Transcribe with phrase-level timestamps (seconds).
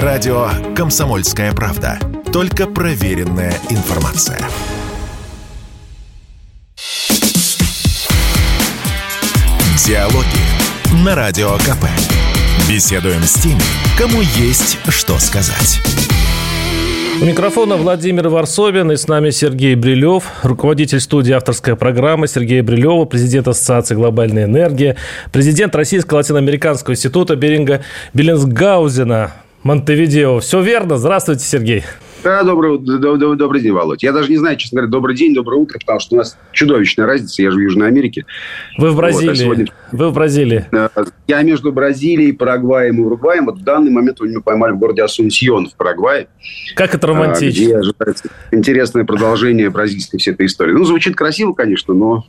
[0.00, 1.98] Радио «Комсомольская правда».
[2.32, 4.38] Только проверенная информация.
[9.86, 11.84] Диалоги на Радио КП.
[12.70, 13.60] Беседуем с теми,
[13.98, 15.80] кому есть что сказать.
[17.20, 23.04] У микрофона Владимир Варсобин и с нами Сергей Брилев, руководитель студии авторской программы Сергея Брилева,
[23.04, 24.96] президент Ассоциации «Глобальная энергия»,
[25.32, 27.82] президент Российского латиноамериканского института Беринга
[28.14, 29.32] Беллинсгаузена,
[29.62, 30.40] Монтевидео.
[30.40, 30.98] Все верно?
[30.98, 31.84] Здравствуйте, Сергей.
[32.22, 34.02] Да, добрый, добрый, добрый день, Володь.
[34.02, 37.06] Я даже не знаю, честно говоря, добрый день, доброе утро, потому что у нас чудовищная
[37.06, 37.42] разница.
[37.42, 38.26] Я живу в Южной Америке.
[38.78, 39.26] Вы в Бразилии.
[39.26, 39.66] Вот, а сегодня...
[39.90, 40.66] Вы в Бразилии.
[41.26, 43.46] Я между Бразилией, Парагваем и Уругваем.
[43.46, 46.28] Вот в данный момент меня поймали в городе Асунсьон в Парагвае.
[46.76, 47.64] Как это романтично.
[47.64, 50.72] Где ожидается интересное продолжение бразильской всей этой истории.
[50.72, 52.24] Ну, звучит красиво, конечно, но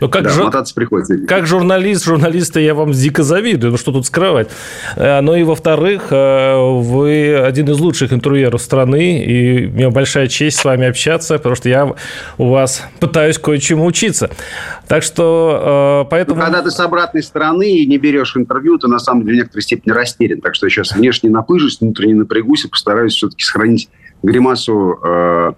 [0.00, 0.50] ну, как, да, жур...
[0.74, 1.18] приходится.
[1.26, 3.72] как журналист, журналисты я вам дико завидую.
[3.72, 4.48] Ну, что тут скрывать?
[4.96, 10.58] Э, ну, и во-вторых, э, вы один из лучших интервьюеров страны, и мне большая честь
[10.58, 11.94] с вами общаться, потому что я
[12.38, 14.30] у вас пытаюсь кое-чему учиться.
[14.88, 16.36] Так что, э, поэтому...
[16.36, 19.38] Ну, когда ты с обратной стороны и не берешь интервью, ты, на самом деле, в
[19.38, 20.40] некоторой степени растерян.
[20.40, 23.88] Так что я сейчас внешне напыжусь, внутренне напрягусь и постараюсь все-таки сохранить
[24.22, 25.56] гримасу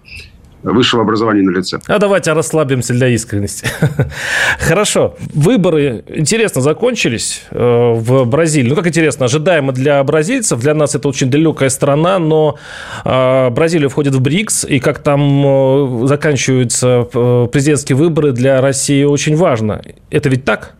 [0.71, 1.79] высшего образования на лице.
[1.87, 3.67] А давайте расслабимся для искренности.
[4.59, 5.15] Хорошо.
[5.33, 8.69] Выборы, интересно, закончились э, в Бразилии.
[8.69, 10.59] Ну, как интересно, ожидаемо для бразильцев.
[10.59, 12.57] Для нас это очень далекая страна, но
[13.03, 17.07] э, Бразилия входит в БРИКС, и как там э, заканчиваются
[17.51, 19.81] президентские выборы для России очень важно.
[20.09, 20.73] Это ведь так?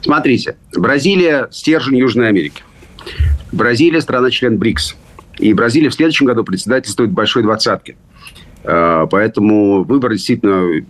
[0.00, 2.62] Смотрите, Бразилия– стержень Южной Америки.
[3.52, 4.96] Бразилия– страна-член БРИКС.
[5.38, 7.96] И Бразилия в следующем году председательствует большой двадцатке.
[8.64, 10.84] А, поэтому выборы действительно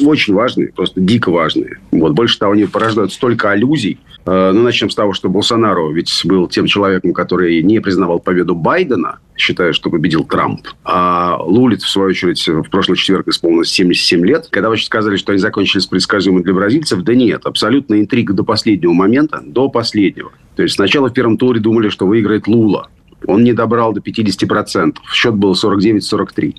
[0.00, 1.78] очень важные, просто дико важные.
[1.90, 2.12] Вот.
[2.12, 3.98] Больше того, они порождают столько аллюзий.
[4.26, 8.54] А, ну, начнем с того, что Болсонaro ведь был тем человеком, который не признавал победу
[8.54, 10.66] Байдена, считая, что победил Трамп.
[10.84, 14.48] А Лулит, в свою очередь, в прошлый четверг исполнилось 77 лет.
[14.50, 18.92] Когда вы сказали, что они закончились предсказуемо для бразильцев, да нет, абсолютно интрига до последнего
[18.92, 20.32] момента, до последнего.
[20.56, 22.88] То есть сначала в первом туре думали, что выиграет Лула.
[23.26, 24.96] Он не добрал до 50%.
[25.12, 26.56] Счет был 49-43.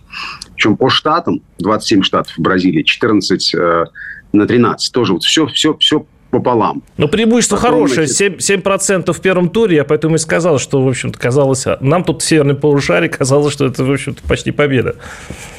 [0.56, 3.86] Причем по штатам, 27 штатов в Бразилии, 14 э,
[4.34, 4.94] на 13.
[4.94, 6.84] Тоже вот все, все, все пополам.
[6.98, 8.42] Но преимущество Потом, хорошее, значит...
[8.42, 12.22] 7%, 7% в первом туре, я поэтому и сказал, что, в общем-то, казалось, нам тут
[12.22, 14.96] в северной полушарии казалось, что это, в общем-то, почти победа.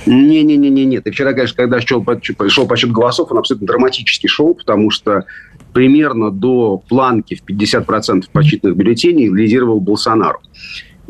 [0.07, 1.07] Не-не-не, нет.
[1.07, 2.05] И вчера, конечно, когда шел,
[2.49, 5.25] шел подсчет голосов, он абсолютно драматически шел, потому что
[5.73, 10.41] примерно до планки в 50% подсчитанных бюллетеней лидировал Болсонару.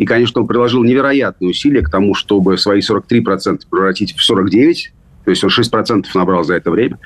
[0.00, 4.74] И, конечно, он приложил невероятные усилия к тому, чтобы свои 43% превратить в 49%.
[5.26, 6.98] То есть он 6% набрал за это время.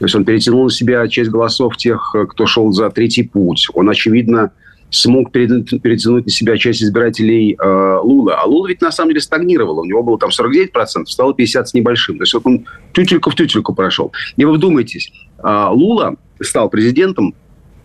[0.00, 3.68] То есть он перетянул на себя часть голосов тех, кто шел за третий путь.
[3.74, 4.50] Он, очевидно,
[4.90, 8.40] смог перетянуть на себя часть избирателей э, Лула.
[8.42, 9.78] А Лула ведь на самом деле стагнировал.
[9.78, 12.18] У него было там 49%, стало 50 с небольшим.
[12.18, 14.12] То есть вот он тютельку в тютельку прошел.
[14.36, 17.36] И вы вдумайтесь, э, Лула стал президентом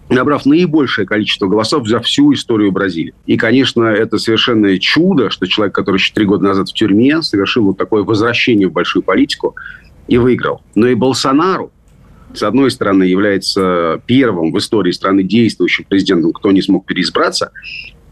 [0.09, 3.13] набрав наибольшее количество голосов за всю историю Бразилии.
[3.25, 7.65] И, конечно, это совершенное чудо, что человек, который еще три года назад в тюрьме, совершил
[7.65, 9.55] вот такое возвращение в большую политику
[10.07, 10.61] и выиграл.
[10.75, 11.71] Но и Болсонару,
[12.33, 17.51] с одной стороны, является первым в истории страны действующим президентом, кто не смог переизбраться,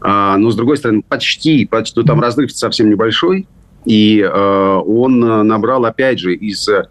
[0.00, 3.46] а, но, с другой стороны, почти, почти ну, там разрыв совсем небольшой,
[3.86, 6.82] и э, он набрал, опять же, из э,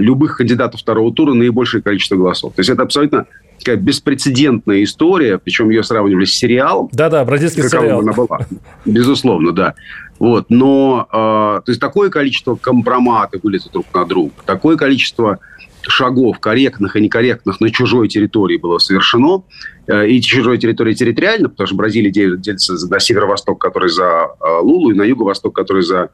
[0.00, 2.52] любых кандидатов второго тура наибольшее количество голосов.
[2.54, 3.26] То есть это абсолютно
[3.60, 6.88] такая беспрецедентная история, причем ее сравнивали с сериалом.
[6.92, 8.00] Да-да, бразильский сериал.
[8.00, 8.40] Она была.
[8.84, 9.74] Безусловно, да.
[10.18, 15.38] Вот, но, э, то есть, такое количество компромата вылезет друг на друга, такое количество
[15.82, 19.44] шагов, корректных и некорректных, на чужой территории было совершено.
[19.86, 24.90] Э, и чужой территории территориально, потому что Бразилия делится на северо-восток, который за э, Лулу,
[24.90, 26.10] и на юго-восток, который за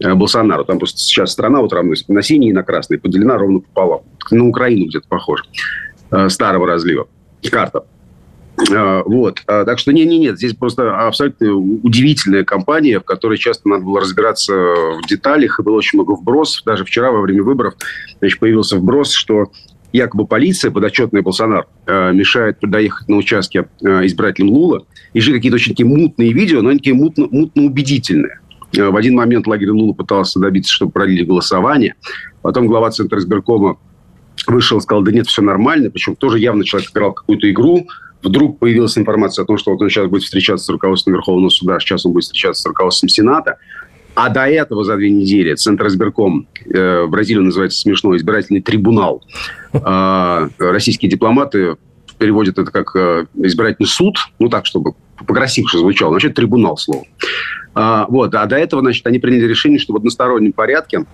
[0.00, 0.64] э, Болсонару.
[0.64, 4.00] Там просто сейчас страна вот равно на синий и на красный, поделена ровно пополам.
[4.30, 5.44] На Украину где-то похоже.
[6.10, 7.08] Э, старого разлива.
[7.50, 7.84] Карта.
[8.70, 9.42] Э, вот.
[9.46, 14.00] А, так что не-не-нет, нет, здесь просто абсолютно удивительная компания, в которой часто надо было
[14.00, 16.64] разбираться в деталях, и было очень много вбросов.
[16.64, 17.74] Даже вчера во время выборов
[18.18, 19.52] значит, появился вброс, что
[19.92, 24.84] якобы полиция, подотчетная Болсонар, э, мешает доехать на участке избирателям Лула.
[25.12, 28.40] И же какие-то очень такие мутные видео, но они такие мутно, мутно убедительные.
[28.72, 31.94] В один момент лагерь Лула пытался добиться, чтобы продлили голосование.
[32.42, 33.78] Потом глава Центра избиркома
[34.50, 35.90] вышел сказал, да нет, все нормально.
[35.90, 37.86] Причем тоже явно человек играл какую-то игру.
[38.22, 41.80] Вдруг появилась информация о том, что вот он сейчас будет встречаться с руководством Верховного суда,
[41.80, 43.56] сейчас он будет встречаться с руководством Сената.
[44.14, 49.22] А до этого за две недели Центр избирком, э, в Бразилии называется смешно, избирательный трибунал.
[49.72, 51.76] Э, российские дипломаты
[52.18, 54.92] переводят это как э, избирательный суд, ну так, чтобы
[55.26, 56.12] покрасивше звучало.
[56.12, 57.04] Вообще трибунал слово.
[57.74, 58.34] А, вот.
[58.34, 61.04] А до этого, значит, они приняли решение, что в одностороннем порядке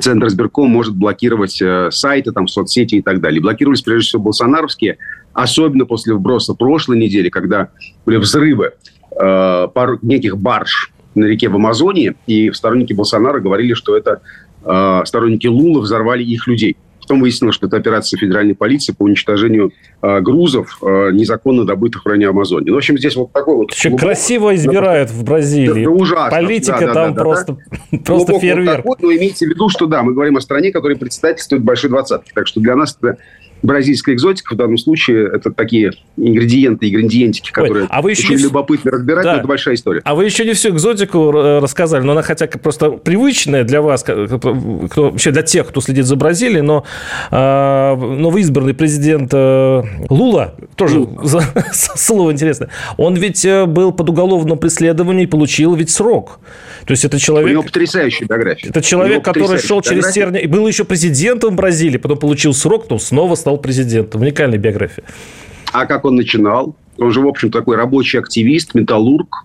[0.00, 3.40] Центр избирком может блокировать э, сайты, там, соцсети и так далее.
[3.40, 4.98] Блокировались, прежде всего, болсонаровские,
[5.32, 7.68] особенно после вброса прошлой недели, когда
[8.06, 8.72] были взрывы
[9.10, 14.22] э, пар, неких барж на реке в Амазонии, и сторонники Болсонара говорили, что это
[14.64, 16.76] э, сторонники Лулы взорвали их людей.
[17.02, 22.06] Потом выяснилось, что это операция федеральной полиции по уничтожению э, грузов, э, незаконно добытых в
[22.06, 22.70] районе Амазонии.
[22.70, 23.72] Ну, в общем, здесь вот такой вот...
[23.72, 24.06] Еще глубок...
[24.06, 25.84] красиво избирают в Бразилии.
[25.84, 26.30] Да, ужасно.
[26.30, 27.58] Политика да, там да, просто,
[27.90, 27.98] да.
[27.98, 28.84] просто фейерверк.
[28.84, 31.90] Вот такой, но имейте в виду, что да, мы говорим о стране, которая председательствует большой
[31.90, 32.30] двадцатки.
[32.34, 33.18] Так что для нас это
[33.62, 38.36] бразильская экзотика в данном случае это такие ингредиенты, ингредиентики, которые Ой, а вы еще очень
[38.36, 38.42] не...
[38.42, 39.32] любопытно разбирать, да.
[39.32, 40.00] но это большая история.
[40.04, 44.90] А вы еще не всю экзотику рассказали, но она хотя просто привычная для вас, кто,
[44.96, 46.84] вообще для тех, кто следит за Бразилией, но
[47.30, 47.36] э,
[47.96, 51.44] новоизбранный президент э, Лула, тоже Лула.
[51.72, 56.40] слово интересное, он ведь э, был под уголовным преследованием и получил ведь срок.
[56.86, 57.48] То есть это человек...
[57.48, 58.70] У него потрясающая биография.
[58.70, 60.40] Это человек, который шел через терни...
[60.40, 64.20] И был еще президентом Бразилии, потом получил срок, потом снова стал президентом.
[64.22, 65.04] Уникальная биография.
[65.72, 66.76] А как он начинал?
[66.98, 69.44] Он же, в общем, такой рабочий активист, металлург.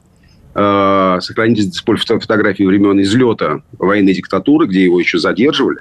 [0.56, 5.80] Э, сохранились фотографии времен излета военной диктатуры, где его еще задерживали.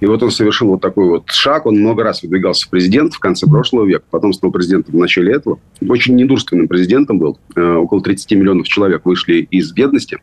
[0.00, 1.66] И вот он совершил вот такой вот шаг.
[1.66, 5.32] Он много раз выдвигался в президент в конце прошлого века, потом стал президентом в начале
[5.32, 5.60] этого.
[5.88, 7.38] Очень недурственным президентом был.
[7.54, 10.18] Э, около 30 миллионов человек вышли из бедности.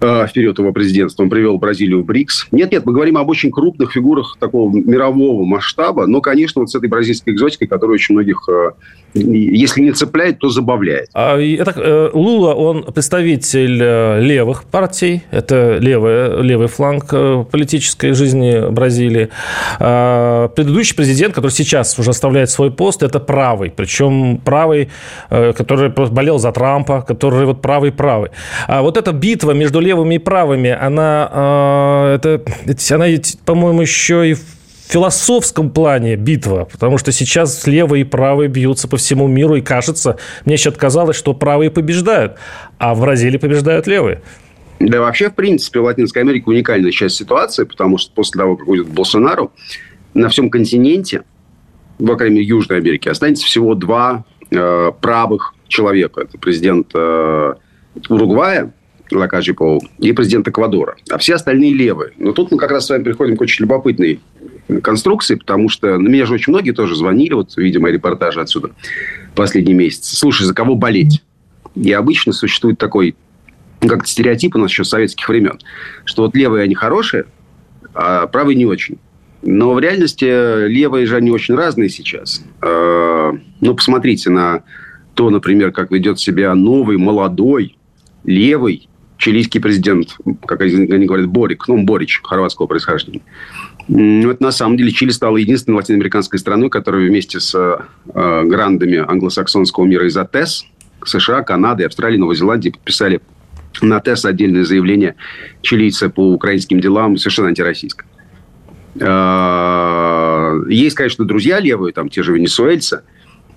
[0.00, 1.22] Э, в период его президентства.
[1.22, 2.48] Он привел Бразилию в БРИКС.
[2.52, 6.88] Нет-нет, мы говорим об очень крупных фигурах такого мирового масштаба, но, конечно, вот с этой
[6.88, 8.70] бразильской экзотикой, которая очень многих, э,
[9.12, 11.10] если не цепляет, то забавляет.
[11.12, 17.10] А, это, э, Лула, он представитель левых партий, это левый, левый фланг
[17.50, 19.28] политической жизни Бразилии.
[19.78, 24.88] А, предыдущий президент, который сейчас уже оставляет свой пост, это правый, причем правый,
[25.28, 28.30] который болел за Трампа, который вот правый-правый.
[28.66, 32.42] А вот эта битва между левыми и правыми, она, э, это,
[32.94, 33.06] она
[33.44, 34.40] по-моему, еще и в
[34.88, 40.18] философском плане битва, потому что сейчас левые и правые бьются по всему миру, и кажется,
[40.44, 42.36] мне еще казалось, что правые побеждают,
[42.78, 44.20] а в Бразилии побеждают левые.
[44.80, 48.66] Да, вообще, в принципе, в Латинской Америке уникальная сейчас ситуация, потому что после того, как
[48.66, 49.52] уйдет Болсонару,
[50.14, 51.22] на всем континенте,
[51.98, 56.22] в крайней мере, Южной Америке, останется всего два э, правых человека.
[56.22, 57.54] Это президент э,
[58.08, 58.72] Уругвая
[59.10, 60.96] Лакаджи Пол, и президент Эквадора.
[61.10, 62.12] А все остальные левые.
[62.18, 64.20] Но тут мы как раз с вами приходим к очень любопытной
[64.82, 68.70] конструкции, потому что на меня же очень многие тоже звонили, вот, видимо, репортажи отсюда
[69.34, 70.06] последний месяц.
[70.18, 71.22] Слушай, за кого болеть?
[71.74, 73.14] И обычно существует такой
[73.82, 75.58] ну, как стереотип у нас еще с советских времен,
[76.04, 77.24] что вот левые они хорошие,
[77.94, 78.98] а правые не очень.
[79.42, 82.44] Но в реальности левые же они очень разные сейчас.
[82.60, 84.64] А, ну, посмотрите на
[85.14, 87.76] то, например, как ведет себя новый, молодой,
[88.24, 88.89] левый
[89.20, 93.20] чилийский президент, как они говорят, Борик, ну, Борич, хорватского происхождения.
[93.88, 99.84] Это на самом деле Чили стала единственной латиноамериканской страной, которая вместе с э, грандами англосаксонского
[99.84, 100.64] мира из АТЭС,
[101.04, 103.20] США, Канады, Австралии, Новой Зеландии подписали
[103.82, 105.16] на ТЭС отдельное заявление
[105.60, 108.08] чилийца по украинским делам, совершенно антироссийское.
[109.00, 113.02] Э, есть, конечно, друзья левые, там те же венесуэльцы,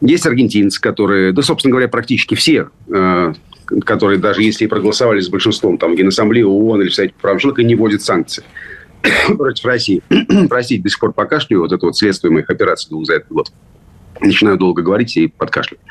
[0.01, 3.33] есть аргентинцы, которые, да, собственно говоря, практически все э,
[3.81, 7.21] которые даже если и проголосовали с большинством там, в Генассамблее ООН или в Совете по
[7.21, 8.43] правам человека, не вводят санкции
[9.37, 10.01] против России.
[10.49, 11.61] Простите, до сих пор покашляю.
[11.61, 13.51] Вот это вот следствие моих операций двух за этот год.
[14.19, 15.83] Начинаю долго говорить и подкашливать.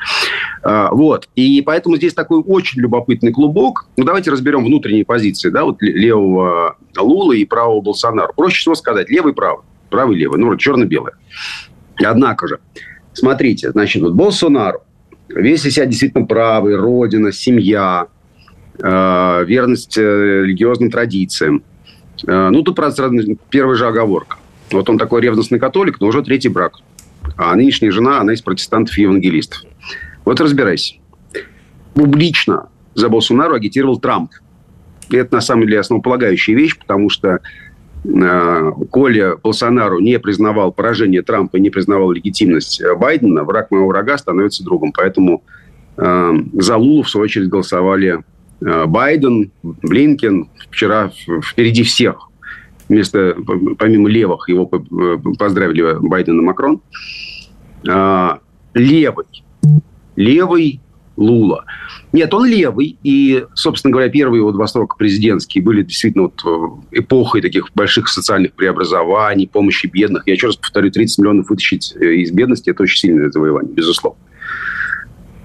[0.63, 1.27] А, вот.
[1.35, 3.85] И поэтому здесь такой очень любопытный клубок.
[3.97, 8.31] Ну, давайте разберем внутренние позиции, да, вот левого Лулы и правого Болсонара.
[8.33, 9.65] Проще всего сказать левый правый.
[9.89, 10.39] Правый левый.
[10.39, 11.13] Ну, черно-белое.
[12.03, 12.59] Однако же,
[13.13, 14.81] смотрите, значит, вот Болсонару
[15.29, 18.07] весь себя действительно правый, родина, семья,
[18.81, 21.63] э, верность э, религиозным традициям.
[22.27, 23.11] Э, ну, тут, правда,
[23.49, 24.37] первая же оговорка.
[24.71, 26.79] Вот он такой ревностный католик, но уже третий брак.
[27.37, 29.63] А нынешняя жена, она из протестантов и евангелистов.
[30.25, 30.95] Вот разбирайся.
[31.93, 34.31] Публично за Болсонару агитировал Трамп.
[35.09, 37.39] И это, на самом деле, основополагающая вещь, потому что
[38.03, 44.17] Коля Болсонару не признавал поражение Трампа и не признавал легитимность э, Байдена, враг моего врага
[44.17, 44.91] становится другом.
[44.91, 45.43] Поэтому
[45.97, 48.23] э, за Лулу, в свою очередь, голосовали
[48.61, 50.49] э, Байден, Блинкен.
[50.69, 52.29] Вчера впереди всех.
[52.89, 53.37] Вместо,
[53.77, 56.81] помимо левых, его э, поздравили Байден и Макрон.
[57.87, 58.37] Э,
[58.73, 59.25] левый.
[60.17, 60.81] Левый
[61.15, 61.65] Лула.
[62.11, 62.97] Нет, он левый.
[63.03, 68.07] И, собственно говоря, первые его два срока президентские были действительно вот э, эпохой таких больших
[68.07, 70.23] социальных преобразований, помощи бедных.
[70.25, 74.19] Я еще раз повторю, 30 миллионов вытащить э, из бедности– это очень сильное завоевание, безусловно.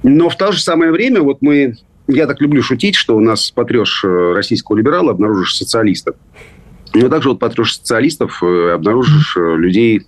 [0.02, 1.76] Но в то же самое время вот мы...
[2.06, 6.14] Я так люблю шутить, что у нас потрешь э, российского либерала, обнаружишь социалиста.
[6.94, 10.06] Но также вот потрешь социалистов, обнаружишь людей,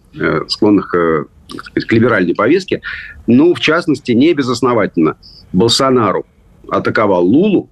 [0.49, 2.81] склонных к либеральной повестке.
[3.27, 5.17] Ну, в частности, не безосновательно.
[5.53, 6.27] Болсонару
[6.69, 7.69] атаковал Лулу,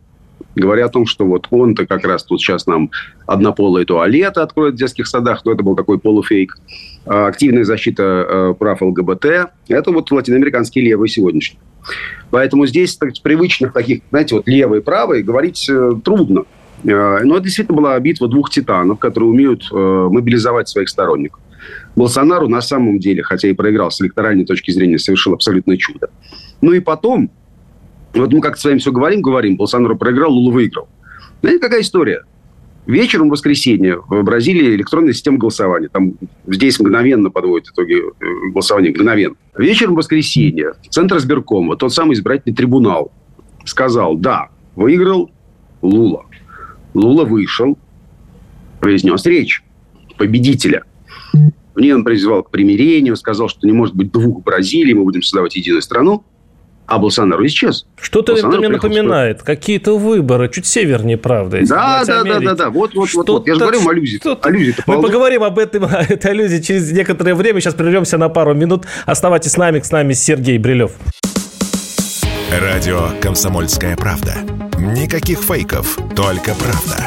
[0.55, 2.91] говоря о том, что вот он-то как раз тут сейчас нам
[3.27, 6.57] однополые туалеты откроет в детских садах, но это был такой полуфейк.
[7.07, 9.25] А активная защита э, прав ЛГБТ–
[9.69, 11.61] это вот латиноамериканские левые сегодняшние.
[12.31, 16.45] Поэтому здесь так, привычных таких, знаете, вот левые и правые говорить э, трудно.
[16.85, 21.41] Э, но это действительно была битва двух титанов, которые умеют мобилизовать своих сторонников.
[21.97, 26.11] Болсонару на самом деле, хотя и проиграл с электоральной точки зрения, совершил абсолютное чудо.
[26.61, 27.31] Ну и потом,
[28.15, 30.89] вот мы как-то с вами все говорим, говорим, Болсонару проиграл, Лула выиграл.
[31.41, 32.25] Знаете, какая история?
[32.87, 35.89] Вечером в воскресенье в Бразилии электронная система голосования.
[35.89, 36.15] Там
[36.47, 39.37] здесь мгновенно подводят итоги э, голосования, мгновенно.
[39.59, 43.13] Вечером в воскресенье Центр избиркома, тот самый избирательный трибунал,
[43.67, 45.31] сказал, да, выиграл
[45.83, 46.25] Лула.
[46.95, 47.77] Лула вышел,
[48.81, 49.63] произнес речь
[50.17, 50.85] победителя.
[51.75, 55.23] В ней он призвал к примирению, сказал, что не может быть двух Бразилий, мы будем
[55.23, 56.25] создавать единую страну
[56.89, 57.85] а Болсонару исчез.
[58.01, 59.43] Что-то это мне напоминает.
[59.43, 61.61] Какие-то выборы чуть севернее, правда.
[61.67, 62.71] Да, да, да, да, да.
[62.71, 63.47] Вот, вот, вот, вот.
[63.47, 64.21] Я же говорю о аллюзии.
[64.47, 67.61] аллюзии Мы поговорим об этом, этой аллюзии через некоторое время.
[67.61, 68.87] Сейчас прервемся на пару минут.
[69.05, 69.81] Оставайтесь с нами.
[69.81, 70.93] С нами Сергей Брилев.
[72.51, 74.37] Радио «Комсомольская правда».
[74.79, 77.07] Никаких фейков, только правда.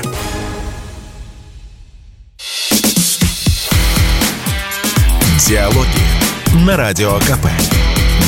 [5.47, 7.90] Диалоги на Радио КП.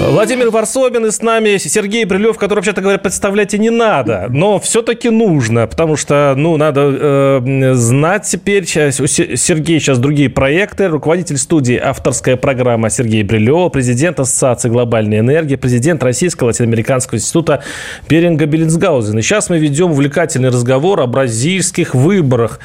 [0.00, 4.58] Владимир Варсобин и с нами Сергей Брилев, который, вообще-то говоря, представлять и не надо, но
[4.58, 8.66] все-таки нужно, потому что, ну, надо э, знать теперь, у
[9.06, 16.02] Сергея сейчас другие проекты, руководитель студии «Авторская программа» Сергей Брилев, президент Ассоциации глобальной энергии, президент
[16.02, 17.62] Российского латиноамериканского института
[18.08, 19.18] Беринга Беллинсгаузен.
[19.18, 22.58] И сейчас мы ведем увлекательный разговор о бразильских выборах.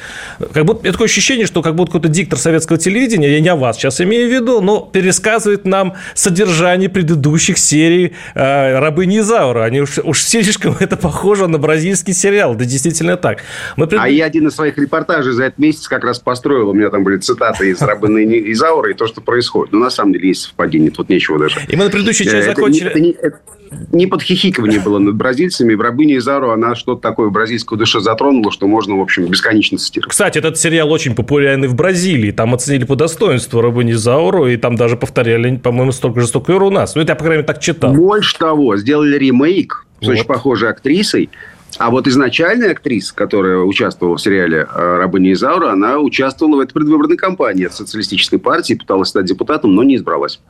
[0.54, 3.76] Как будто, такое ощущение, что как будто какой-то диктор советского телевидения, я не о вас
[3.76, 9.64] сейчас имею в виду, но пересказывает нам содержание предыдущего предыдущих серий э, «Рабыни Изаура».
[9.64, 12.54] Они уж, уж слишком это похоже на бразильский сериал.
[12.54, 13.40] Да, действительно так.
[13.76, 14.00] Мы пред...
[14.00, 16.70] А я один из своих репортажей за этот месяц как раз построил.
[16.70, 19.72] У меня там были цитаты из «Рабыни Изаура» и то, что происходит.
[19.72, 20.90] Но на самом деле есть совпадение.
[20.90, 21.60] Тут нечего даже.
[21.68, 22.90] И мы на предыдущей части э, закончили...
[22.90, 23.65] Это не, это, не
[24.06, 25.74] подхихикивание было над бразильцами.
[25.74, 29.78] В «Рабыне Изару» она что-то такое в бразильскую душу затронула, что можно, в общем, бесконечно
[29.78, 30.10] цитировать.
[30.10, 32.30] Кстати, этот сериал очень популярный в Бразилии.
[32.30, 36.56] Там оценили по достоинству «Рабыни Изауру», и там даже повторяли, по-моему, столько же, столько и
[36.56, 36.94] у нас.
[36.94, 37.92] Ну, это я, по крайней мере, так читал.
[37.94, 40.12] Больше того, сделали ремейк с вот.
[40.12, 41.30] очень похожей актрисой.
[41.78, 46.72] А вот изначальная актриса, которая участвовала в сериале э, «Рабыня Изаура», она участвовала в этой
[46.72, 50.40] предвыборной кампании от социалистической партии, пыталась стать депутатом, но не избралась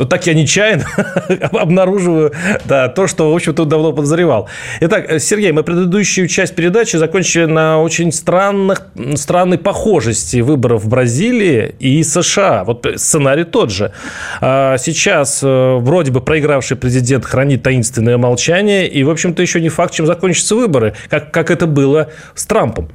[0.00, 0.86] то так я нечаянно
[1.52, 2.32] обнаруживаю
[2.64, 4.48] да, то, что, в общем-то, давно подозревал.
[4.80, 8.80] Итак, Сергей, мы предыдущую часть передачи закончили на очень странных,
[9.16, 12.64] странной похожести выборов в Бразилии и США.
[12.64, 13.92] Вот сценарий тот же.
[14.40, 19.68] А сейчас э, вроде бы проигравший президент хранит таинственное молчание, и, в общем-то, еще не
[19.68, 22.88] факт, чем закончатся выборы, как, как это было с Трампом.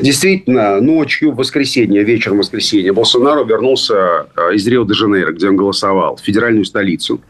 [0.00, 6.20] Действительно, ночью в воскресенье, вечером воскресенья, Болсонaro вернулся э, из Рио-де-Жанейро, где он голосовал, в
[6.20, 7.20] федеральную столицу.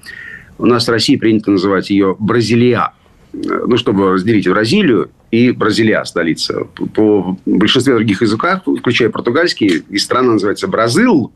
[0.59, 2.93] У нас в России принято называть ее Бразилия.
[3.35, 6.64] Э, ну, чтобы разделить Бразилию и Бразилия, столица.
[6.95, 11.33] По большинстве других языках, включая португальский, и страна называется Бразил,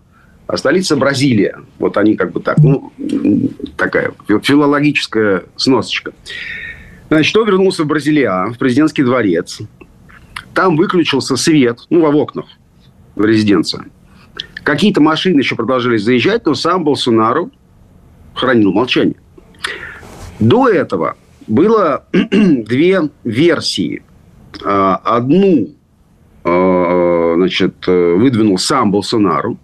[0.46, 1.58] а столица Бразилия.
[1.78, 2.92] Вот они как бы так, ну,
[3.76, 4.12] такая
[4.42, 6.12] филологическая сносочка.
[7.10, 9.60] Значит, он вернулся в Бразилия, в президентский дворец.
[10.58, 12.46] Там выключился свет, ну, во окнах
[13.14, 13.78] в резиденции.
[14.64, 17.52] Какие-то машины еще продолжали заезжать, но сам Болсонару
[18.34, 19.14] хранил молчание.
[20.40, 24.02] До этого было две версии.
[24.64, 25.76] А, одну
[26.42, 29.58] а, значит, выдвинул сам Болсонару.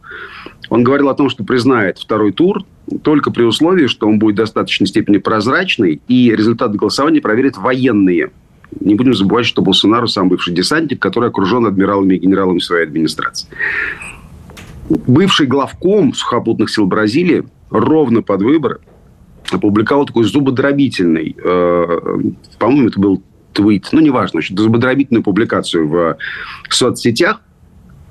[0.71, 2.63] Он говорил о том, что признает второй тур
[3.03, 8.31] только при условии, что он будет в достаточной степени прозрачный, и результаты голосования проверят военные
[8.81, 13.49] не будем забывать, что Болсонару сам бывший десантник, который окружен адмиралами и генералами своей администрации.
[14.89, 18.81] Бывший главком сухопутных сил Бразилии ровно под выборы
[19.51, 21.99] опубликовал такой зубодробительный, э,
[22.59, 26.17] по-моему, это был твит, ну, неважно, зубодробительную публикацию в
[26.69, 27.41] соцсетях,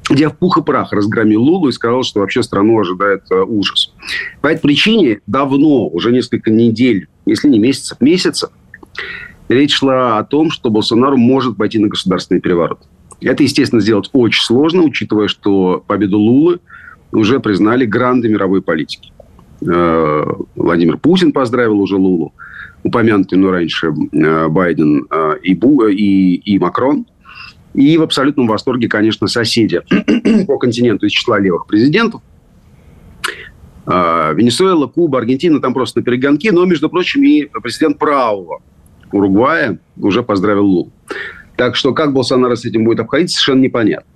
[0.10, 3.93] где в пух и прах разгромил Лулу и сказал, что вообще страну ожидает э, ужас.
[4.41, 8.50] По этой причине давно, уже несколько недель, если не месяцев, месяцев,
[9.50, 12.80] речь шла о том, что Болсонару может пойти на государственный переворот.
[13.22, 16.60] Это, естественно, сделать очень сложно, учитывая, что победу Лулы
[17.12, 19.12] уже признали гранды мировой политики.
[19.66, 22.34] Э, Владимир Путин поздравил уже Лулу,
[22.84, 27.06] упомянутый, но раньше э, Байден э, и, Бу, и, и Макрон.
[27.74, 29.82] И в абсолютном восторге, конечно, соседи
[30.48, 32.22] по континенту из числа левых президентов.
[33.86, 36.50] Венесуэла, Куба, Аргентина там просто на перегонки.
[36.50, 38.62] Но, между прочим, и президент правого
[39.13, 40.91] Уругвая уже поздравил Лулу.
[41.55, 44.10] Так что как Болсонaro с этим будет обходиться, совершенно непонятно.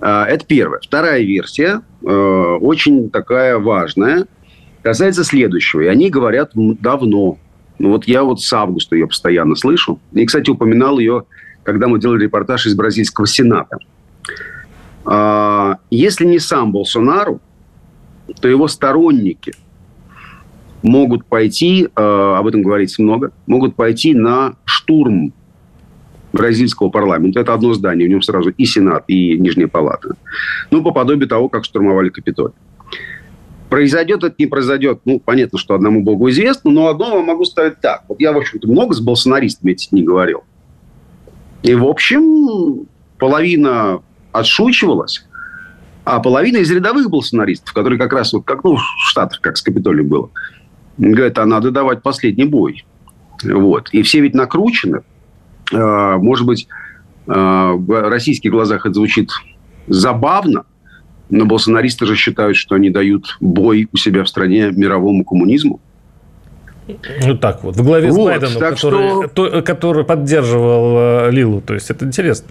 [0.00, 0.78] Это первое.
[0.80, 4.26] Вторая версия, очень такая важная–
[4.82, 5.82] касается следующего.
[5.82, 7.38] И они говорят давно.
[7.78, 10.00] Ну, вот я вот с августа ее постоянно слышу.
[10.12, 11.24] И, кстати, упоминал ее,
[11.62, 13.78] когда мы делали репортаж из бразильского Сената.
[15.04, 17.40] А, если не сам Болсонару,
[18.40, 19.54] то его сторонники
[20.82, 25.32] могут пойти, а, об этом говорится много, могут пойти на штурм
[26.32, 27.40] бразильского парламента.
[27.40, 30.16] Это одно здание, в нем сразу и Сенат, и Нижняя палата.
[30.70, 32.54] Ну, по подобию того, как штурмовали Капитолий.
[33.68, 37.80] Произойдет это, не произойдет, ну, понятно, что одному богу известно, но одно вам могу сказать
[37.80, 38.02] так.
[38.08, 40.42] Вот я, в общем-то, много с болсонаристами эти дни говорил.
[41.62, 42.86] И, в общем,
[43.18, 44.00] половина
[44.32, 45.24] отшучивалась,
[46.04, 49.62] а половина из рядовых болсонаристов, которые как раз вот как ну, в Штатах, как с
[49.62, 50.30] Капитолием было,
[50.98, 52.84] говорят, а надо давать последний бой.
[53.42, 53.88] Вот.
[53.92, 55.02] И все ведь накручены.
[55.72, 56.68] А, может быть,
[57.26, 59.30] а, в российских глазах это звучит
[59.86, 60.64] забавно,
[61.30, 65.80] но болсонаристы же считают, что они дают бой у себя в стране мировому коммунизму.
[67.24, 69.28] Ну так вот, в главе вот, с Байденом, который, что...
[69.28, 71.60] то, который поддерживал э, Лилу.
[71.60, 72.48] То есть это интересно.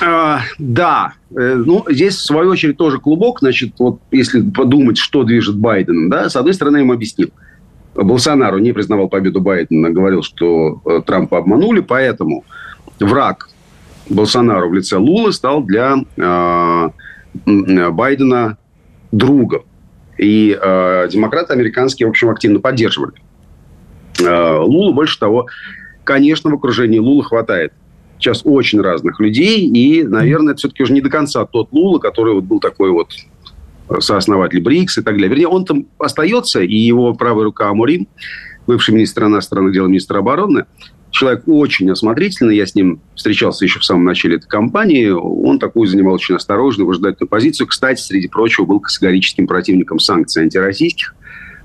[0.00, 5.24] А, да, э, ну здесь в свою очередь тоже клубок, значит, вот если подумать, что
[5.24, 7.30] движет Байденом, да, с одной стороны, я ему объяснил.
[7.94, 12.44] Болсонару не признавал победу Байдена, говорил, что э, Трампа обманули, поэтому
[13.00, 13.48] враг
[14.08, 16.90] Болсонару в лице Лулы стал для э,
[17.90, 18.56] Байдена
[19.10, 19.62] другом.
[20.16, 23.14] И э, демократы американские, в общем, активно поддерживали
[24.20, 24.92] э, Лулу.
[24.92, 25.46] Больше того,
[26.04, 27.72] конечно, в окружении Лулы хватает
[28.18, 29.66] сейчас очень разных людей.
[29.66, 33.10] И, наверное, это все-таки уже не до конца тот Лула, который вот был такой вот
[34.00, 35.30] сооснователь БРИКС и так далее.
[35.30, 38.06] Вернее, он там остается, и его правая рука Амурим,
[38.66, 40.66] бывший министр иностранных дел, министр обороны,
[41.10, 45.86] человек очень осмотрительный, я с ним встречался еще в самом начале этой кампании, он такую
[45.86, 47.66] занимал очень осторожную, выжидательную позицию.
[47.66, 51.14] Кстати, среди прочего, был категорическим противником санкций антироссийских.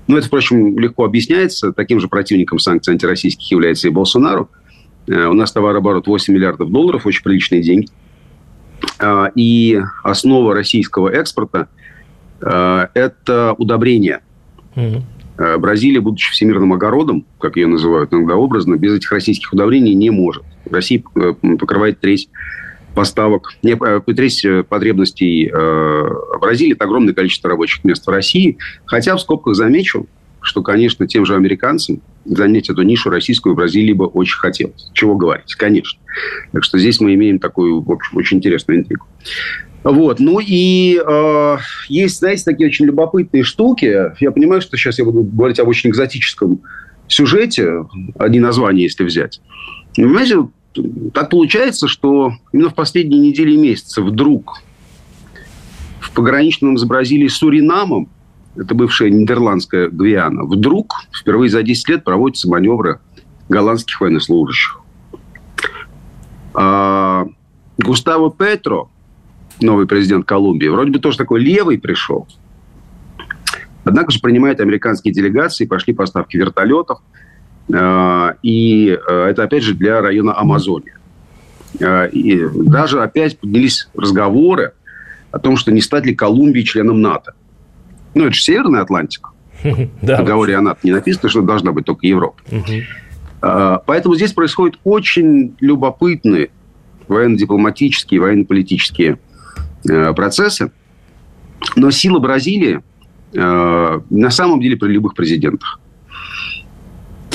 [0.06, 1.72] Но это, впрочем, легко объясняется.
[1.72, 4.50] Таким же противником санкций антироссийских является и Болсонару.
[5.06, 7.88] Э, у нас товарооборот 8 миллиардов долларов, очень приличные деньги.
[9.00, 11.68] Э, и основа российского экспорта
[12.40, 14.20] э,– это удобрения.
[14.76, 15.02] Mm-hmm.
[15.58, 20.44] Бразилия, будучи всемирным огородом, как ее называют иногда образно, без этих российских удобрений не может.
[20.70, 21.02] Россия
[21.58, 22.28] покрывает треть
[22.94, 23.74] поставок, не,
[24.14, 25.50] треть потребностей
[26.40, 26.74] Бразилии.
[26.74, 28.58] Это огромное количество рабочих мест в России.
[28.84, 30.06] Хотя в скобках замечу,
[30.44, 34.90] что, конечно, тем же американцам занять эту нишу российскую в Бразилии бы очень хотелось.
[34.92, 35.98] Чего говорить, конечно.
[36.52, 39.06] Так что здесь мы имеем такую, в общем, очень интересную интригу.
[39.84, 40.20] Вот.
[40.20, 41.56] Ну и э,
[41.88, 44.12] есть, знаете, такие очень любопытные штуки.
[44.20, 46.60] Я понимаю, что сейчас я буду говорить об очень экзотическом
[47.08, 47.86] сюжете,
[48.18, 49.40] одни названия, если взять.
[49.96, 50.48] Но, понимаете,
[51.12, 54.62] так получается, что именно в последние недели и месяцы вдруг
[56.00, 58.08] в пограничном с Бразилией Суринамом,
[58.56, 63.00] это бывшая нидерландская Гвиана, вдруг впервые за 10 лет проводятся маневры
[63.48, 64.80] голландских военнослужащих.
[66.54, 67.26] А,
[67.78, 68.90] Густаво Петро,
[69.60, 72.28] новый президент Колумбии, вроде бы тоже такой левый пришел.
[73.84, 77.00] Однако же принимает американские делегации, пошли поставки вертолетов.
[77.72, 80.94] Э, и э, это, опять же, для района Амазонии.
[81.80, 84.72] Э, и даже опять поднялись разговоры
[85.30, 87.34] о том, что не стать ли Колумбии членом НАТО.
[88.14, 89.30] Ну, это же Северная Атлантика.
[89.62, 92.40] В договоре о НАТО не написано, что должна быть только Европа.
[93.40, 96.50] Поэтому здесь происходят очень любопытные
[97.08, 99.18] военно-дипломатические, военно-политические
[99.88, 100.72] Э, процессы.
[101.76, 102.82] Но сила Бразилии
[103.32, 105.80] э, на самом деле при любых президентах.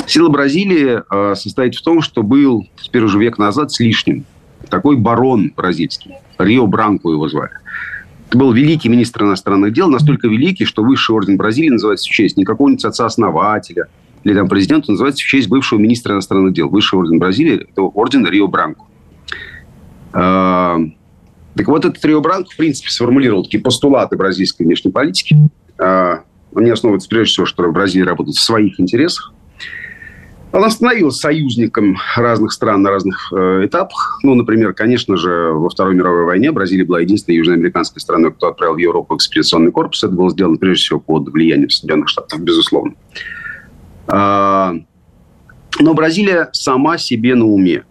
[0.07, 4.25] Сила Бразилии э, состоит в том, что был теперь уже век назад с лишним
[4.69, 6.15] такой барон бразильский.
[6.37, 7.51] Рио Бранко его звали.
[8.31, 12.45] Был великий министр иностранных дел, настолько великий, что высший орден Бразилии называется в честь не
[12.45, 13.87] какого-нибудь отца-основателя
[14.23, 16.69] или там президента, называется в честь бывшего министра иностранных дел.
[16.69, 18.83] Высший орден Бразилии– это орден Рио Бранко.
[20.11, 25.35] Так вот, этот Рио Бранко, в принципе, сформулировал такие постулаты бразильской внешней политики.
[25.77, 26.23] А,
[26.55, 29.33] они основываются, прежде всего, что Бразилия работает в своих интересах.
[30.51, 34.19] Она становилась союзником разных стран на разных э, этапах.
[34.23, 38.73] Ну, например, конечно же, во Второй мировой войне Бразилия была единственной южноамериканской страной, кто отправил
[38.73, 40.03] в Европу экспедиционный корпус.
[40.03, 42.95] Это было сделано прежде всего под влиянием Соединенных Штатов, безусловно.
[44.07, 44.73] А,
[45.79, 47.83] но Бразилия сама себе на уме.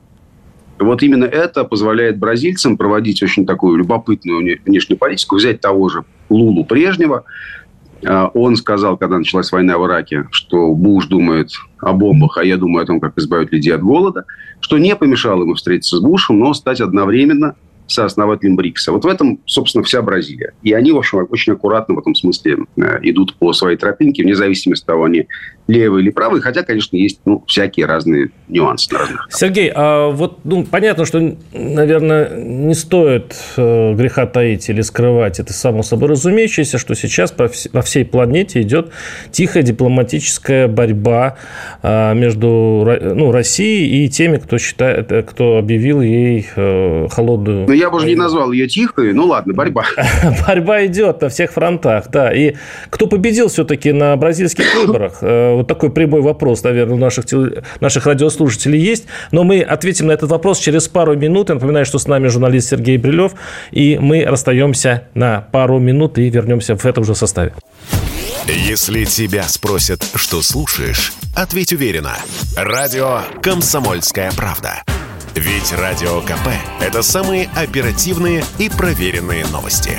[0.81, 6.65] Вот именно это позволяет бразильцам проводить очень такую любопытную внешнюю политику, взять того же Лулу
[6.65, 7.25] прежнего,
[8.05, 12.85] он сказал, когда началась война в Ираке, что Буш думает о бомбах, а я думаю
[12.85, 14.25] о том, как избавить людей от голода,
[14.61, 17.57] что не помешало ему встретиться с Бушем, но стать одновременно
[17.89, 18.93] сооснователем БРИКСа.
[18.93, 20.53] Вот в этом, собственно, вся Бразилия.
[20.63, 24.35] И они, в общем, очень аккуратно в этом смысле э, идут по своей тропинке, вне
[24.35, 25.27] зависимости от того, они
[25.69, 28.89] левые или правые, хотя, конечно, есть ну, всякие разные нюансы.
[28.97, 35.39] Разных Сергей, а вот ну, понятно, что, наверное, не стоит э, греха таить или скрывать.
[35.39, 38.93] Это само собой разумеющееся, что сейчас по вс- во всей планете идет
[39.31, 41.37] тихая дипломатическая борьба
[41.83, 42.49] э, между
[43.15, 47.67] ну, Россией и теми, кто считает, э, кто объявил ей э, холодную.
[47.69, 49.13] Но я бы уже не назвал ее тихой.
[49.13, 49.85] Ну ладно, борьба.
[50.49, 52.33] борьба идет на всех фронтах, да.
[52.33, 52.55] И
[52.89, 55.19] кто победил все-таки на бразильских выборах?
[55.59, 57.25] Вот такой прямой вопрос, наверное, у наших,
[57.81, 59.07] наших радиослушателей есть.
[59.33, 61.49] Но мы ответим на этот вопрос через пару минут.
[61.49, 63.33] Я напоминаю, что с нами журналист Сергей Брилев.
[63.73, 67.55] И мы расстаемся на пару минут и вернемся в этом же составе.
[68.47, 72.17] Если тебя спросят, что слушаешь, ответь уверенно.
[72.57, 74.85] Радио «Комсомольская правда».
[75.35, 76.49] Ведь Радио КП–
[76.81, 79.99] это самые оперативные и проверенные новости.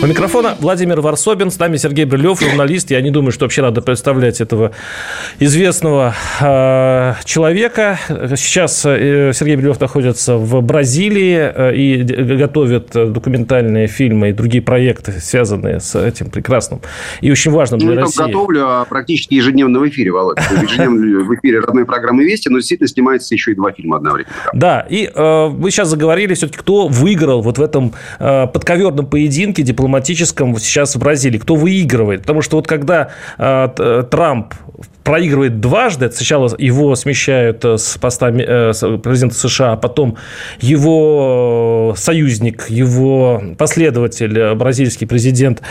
[0.00, 2.92] У микрофона Владимир Варсобин, с нами Сергей Брилев, журналист.
[2.92, 4.70] Я не думаю, что вообще надо представлять этого
[5.40, 7.98] известного э, человека.
[8.36, 12.02] Сейчас э, Сергей Брилев находится в Бразилии э, и
[12.36, 16.80] готовит документальные фильмы и другие проекты, связанные с этим прекрасным
[17.20, 18.22] и очень важным для ну, России.
[18.22, 20.42] готовлю а практически ежедневно в эфире, Володя.
[20.62, 24.32] Ежедневно в эфире родной программы «Вести», но действительно снимается еще и два фильма одновременно.
[24.52, 29.64] Да, и э, вы сейчас заговорили все-таки, кто выиграл вот в этом э, подковерном поединке
[29.64, 32.20] дипломатическом дипломатическом сейчас в Бразилии, кто выигрывает.
[32.20, 34.54] Потому что вот когда э, Трамп
[35.08, 40.18] проигрывает дважды, сначала его смещают э, с поста э, президента США, а потом
[40.60, 45.62] его союзник, его последователь, э, бразильский президент,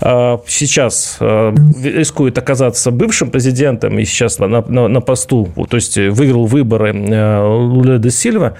[0.00, 5.96] э, сейчас э, рискует оказаться бывшим президентом и сейчас на, на, на посту, то есть
[5.98, 8.54] выиграл выборы э, Луля де Сильва.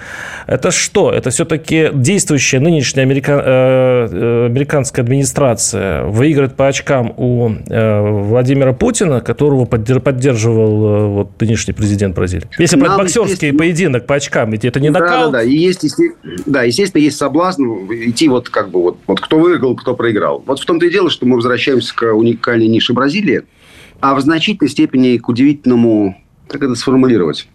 [0.48, 1.12] Это что?
[1.12, 3.40] Это все-таки действующая нынешняя америка...
[3.46, 9.64] э, американская администрация выиграет по очкам у э, Владимира Путина, которого
[10.09, 12.49] поддерживал э, вот нынешний президент Бразилии.
[12.59, 15.33] Если брать боксерский поединок по очкам, ведь это не да, нокаут.
[15.33, 15.85] Да, да, и есть,
[16.47, 20.42] да, естественно, есть соблазн идти вот как бы вот, вот кто выиграл, кто проиграл.
[20.47, 23.42] Вот в том-то и дело, что мы возвращаемся к уникальной нише Бразилии,
[24.01, 26.16] а в значительной степени к удивительному,
[26.49, 27.49] как это сформулировать,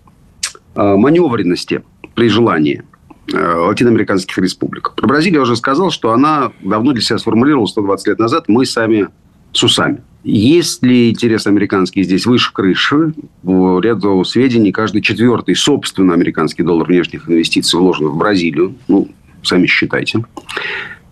[0.76, 1.84] э, маневренности
[2.16, 2.84] при желании–
[3.32, 4.92] Э, латиноамериканских республик.
[4.98, 8.66] Про Бразилию я уже сказал, что она давно для себя сформулировала 120 лет назад «мы
[8.66, 9.08] сами
[9.54, 10.04] с усами».
[10.24, 13.14] Есть ли интерес американский здесь выше крыши?
[13.42, 18.76] В ряду сведений каждый четвертый, собственно, американский доллар внешних инвестиций вложен в Бразилию.
[18.88, 19.10] Ну,
[19.42, 20.24] сами считайте.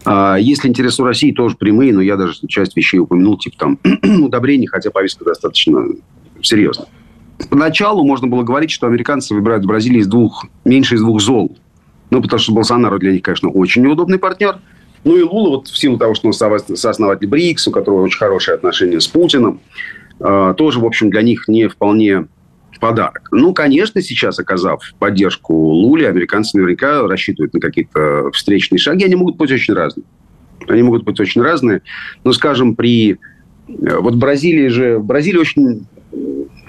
[0.05, 3.79] А если интерес у России, тоже прямые, но я даже часть вещей упомянул, типа там
[4.23, 5.85] удобрений, хотя повестка достаточно
[6.41, 6.87] серьезная.
[7.49, 11.57] Поначалу можно было говорить, что американцы выбирают в Бразилии из двух, меньше из двух зол.
[12.11, 14.57] Ну, потому что Болсонару для них, конечно, очень неудобный партнер.
[15.03, 18.55] Ну, и Лула, вот в силу того, что он сооснователь БРИКС, у которого очень хорошие
[18.55, 19.59] отношения с Путиным,
[20.19, 22.27] э, тоже, в общем, для них не вполне
[22.79, 23.29] подарок.
[23.31, 29.05] Ну, конечно, сейчас, оказав поддержку Луле, американцы наверняка рассчитывают на какие-то встречные шаги.
[29.05, 30.03] Они могут быть очень разные.
[30.67, 31.81] Они могут быть очень разные.
[32.23, 33.19] Но, скажем, при...
[33.67, 34.97] Э, вот Бразилии же...
[34.97, 35.85] В Бразилии очень...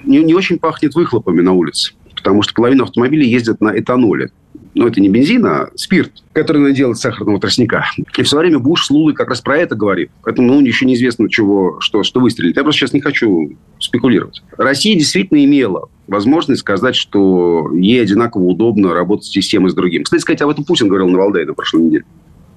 [0.05, 1.93] Не, не очень пахнет выхлопами на улице.
[2.15, 4.31] Потому что половина автомобилей ездят на этаноле
[4.75, 7.85] ну, это не бензин, а спирт, который надо делать сахарного тростника.
[8.17, 10.09] И все время Буш с Лулой как раз про это говорит.
[10.23, 12.57] Поэтому, ну, еще неизвестно, чего, что, что выстрелит.
[12.57, 14.41] Я просто сейчас не хочу спекулировать.
[14.57, 20.03] Россия действительно имела возможность сказать, что ей одинаково удобно работать с системой с другим.
[20.03, 22.05] Кстати сказать, об этом Путин говорил на Валдае на прошлой неделе.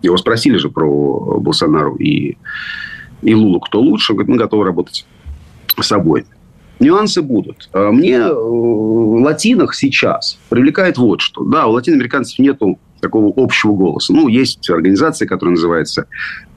[0.03, 2.37] Его спросили же про Болсонару и,
[3.23, 4.13] и Лулу, кто лучше.
[4.13, 5.07] Он говорит, мы готовы работать
[5.79, 6.25] с собой.
[6.79, 7.69] Нюансы будут.
[7.73, 11.43] А мне э, в латинах сейчас привлекает вот что.
[11.45, 14.13] Да, у латиноамериканцев нету такого общего голоса.
[14.13, 16.07] Ну, есть организация, которая называется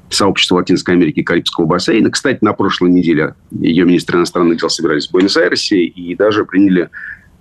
[0.10, 2.10] Сообщество Латинской Америки и Карибского бассейна.
[2.10, 6.90] Кстати, на прошлой неделе ее министры иностранных дел собирались в Буэнос-Айресе и даже приняли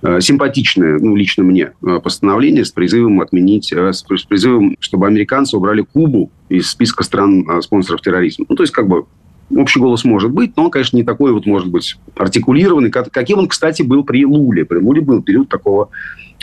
[0.03, 5.81] э, симпатичное, ну, лично мне, э, постановление с призывом отменить, с призывом, чтобы американцы убрали
[5.81, 8.47] Кубу из списка стран спонсоров терроризма.
[8.49, 9.07] Ну, то есть, как бы,
[9.51, 13.49] общий голос может быть, но он, конечно, не такой вот, может быть, артикулированный, каким он,
[13.49, 14.65] кстати, был при Луле.
[14.65, 15.91] При Луле был период такого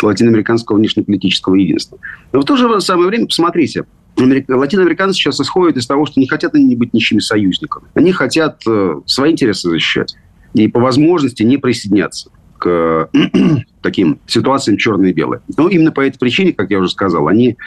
[0.02, 1.98] латиноамериканского внешнеполитического единства.
[2.34, 3.86] Но в то же самое время, посмотрите,
[4.18, 7.86] латиноамериканцы сейчас исходят из того, что не хотят они быть ничьими союзниками.
[7.94, 10.16] Они хотят э, свои интересы защищать.
[10.54, 13.10] И по возможности не присоединяться к
[13.82, 15.42] таким ситуациям черные и белые.
[15.58, 17.58] Но именно по этой причине, как я уже сказал, они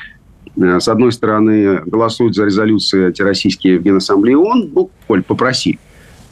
[0.59, 5.79] с одной стороны, голосуют за резолюции антироссийские в Генассамблее ООН, ну, Коль, попроси.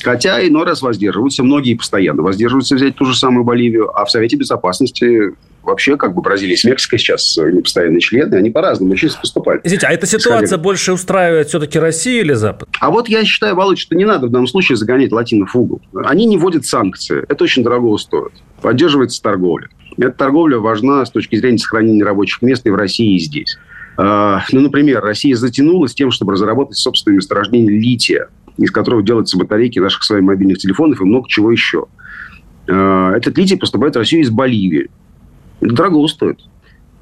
[0.03, 4.37] Хотя иной раз воздерживаются, многие постоянно воздерживаются взять ту же самую Боливию, а в Совете
[4.37, 9.67] Безопасности вообще как бы Бразилия с Мексикой сейчас э, непостоянные члены, они по-разному очень поступают.
[9.67, 10.62] Извините, а эта ситуация Исходили.
[10.62, 12.69] больше устраивает все-таки Россию или Запад?
[12.81, 15.81] А вот я считаю, Володь, что не надо в данном случае загонять латинов в угол.
[16.05, 17.25] Они не вводят санкции.
[17.29, 18.33] Это очень дорого стоит.
[18.62, 19.69] Поддерживается торговля.
[19.99, 23.59] Эта торговля важна с точки зрения сохранения рабочих мест и в России, и здесь.
[23.96, 29.78] А, ну, например, Россия затянулась тем, чтобы разработать собственное месторождение лития, из которого делаются батарейки
[29.78, 31.87] наших своих мобильных телефонов и много чего еще.
[32.68, 34.90] А, этот литий поступает в Россию из Боливии.
[35.61, 36.40] Это дорого стоит.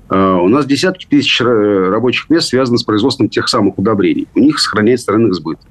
[0.09, 4.29] А, у нас десятки тысяч рабочих мест связаны с производством тех самых удобрений.
[4.35, 5.63] У них сохраняется рынок сбыта.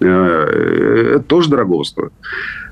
[0.00, 2.12] А, это тоже дорого стоит.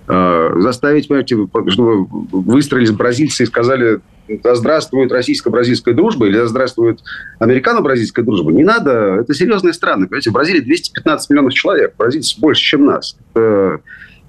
[0.07, 7.01] Заставить, понимаете, чтобы выстроились бразильцы и сказали, да здравствует российско-бразильская дружба или да здравствует
[7.39, 8.53] американо-бразильская дружба.
[8.53, 10.07] Не надо, это серьезные страны.
[10.07, 13.17] Понимаете, в Бразилии 215 миллионов человек, бразильцев больше, чем нас.
[13.35, 13.81] Это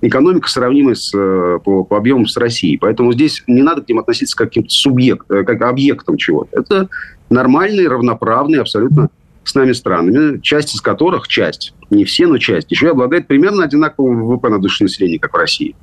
[0.02, 2.78] экономика сравнимая с, э, по, по объему с Россией.
[2.78, 6.60] Поэтому здесь не надо к ним относиться как каким-то субъектам, э, как к объектам чего-то.
[6.60, 6.90] Это
[7.30, 9.10] нормальные, равноправные абсолютно
[9.44, 13.64] с нами странами, часть из которых, часть, не все, но часть, еще и обладает примерно
[13.64, 15.76] одинаковым ВВП на душу населения, как в России.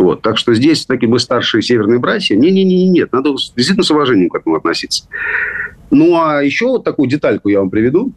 [0.00, 0.22] Вот.
[0.22, 2.34] Так что здесь такие мы старшие северные братья.
[2.34, 5.04] Не-не-не, нет, надо действительно с уважением к этому относиться.
[5.90, 8.12] Ну, а еще вот такую детальку я вам приведу.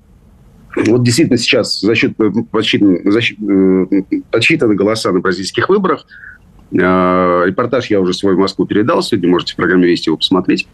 [0.76, 6.06] Вот действительно сейчас за счет э, подсчитаны, за счет, э, подсчитаны голоса на бразильских выборах.
[6.72, 9.04] Э, репортаж я уже свой в Москву передал.
[9.04, 10.68] Сегодня можете в программе «Вести» его посмотреть.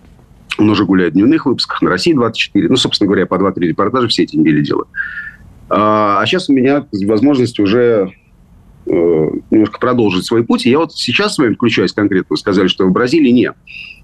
[0.60, 2.70] Он уже гуляет в дневных выпусках на России 24.
[2.70, 4.90] Ну, собственно говоря, по 2-3 репортажа все эти недели делают.
[5.70, 8.14] А, а сейчас у меня возможность уже
[8.90, 10.66] немножко продолжить свой путь.
[10.66, 12.28] И я вот сейчас с вами включаюсь конкретно.
[12.32, 13.56] Вы сказали, что в Бразилии нет.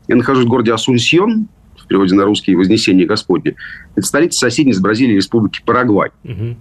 [0.07, 3.55] Я нахожусь в городе Асунсьон, в переводе на русский «Вознесение Господне».
[3.95, 6.09] Это столица соседней с Бразилией республики Парагвай.
[6.23, 6.55] Угу.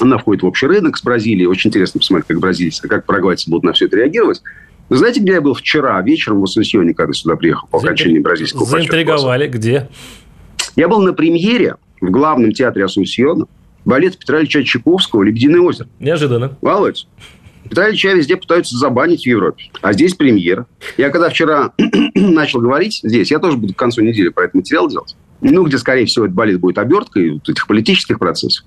[0.00, 1.46] Она входит в общий рынок с Бразилией.
[1.46, 4.42] Очень интересно посмотреть, как бразильцы, как парагвайцы будут на все это реагировать.
[4.88, 8.64] Вы знаете, где я был вчера вечером в Ассунсьоне, когда сюда приехал по окончании бразильского
[8.64, 9.46] Заинтриговали.
[9.46, 9.88] Где?
[10.74, 13.46] Я был на премьере в главном театре Ассунсьона
[13.84, 15.88] балет Петра Ильича Чайковского «Лебединое озеро».
[15.98, 16.56] Неожиданно.
[16.60, 17.06] Володь,
[17.68, 19.64] Петра Ильича везде пытаются забанить в Европе.
[19.80, 20.66] А здесь премьера.
[20.96, 21.72] Я когда вчера
[22.14, 25.16] начал говорить здесь, я тоже буду к концу недели про этот материал делать.
[25.40, 28.64] Ну, где, скорее всего, этот балет будет оберткой вот этих политических процессов.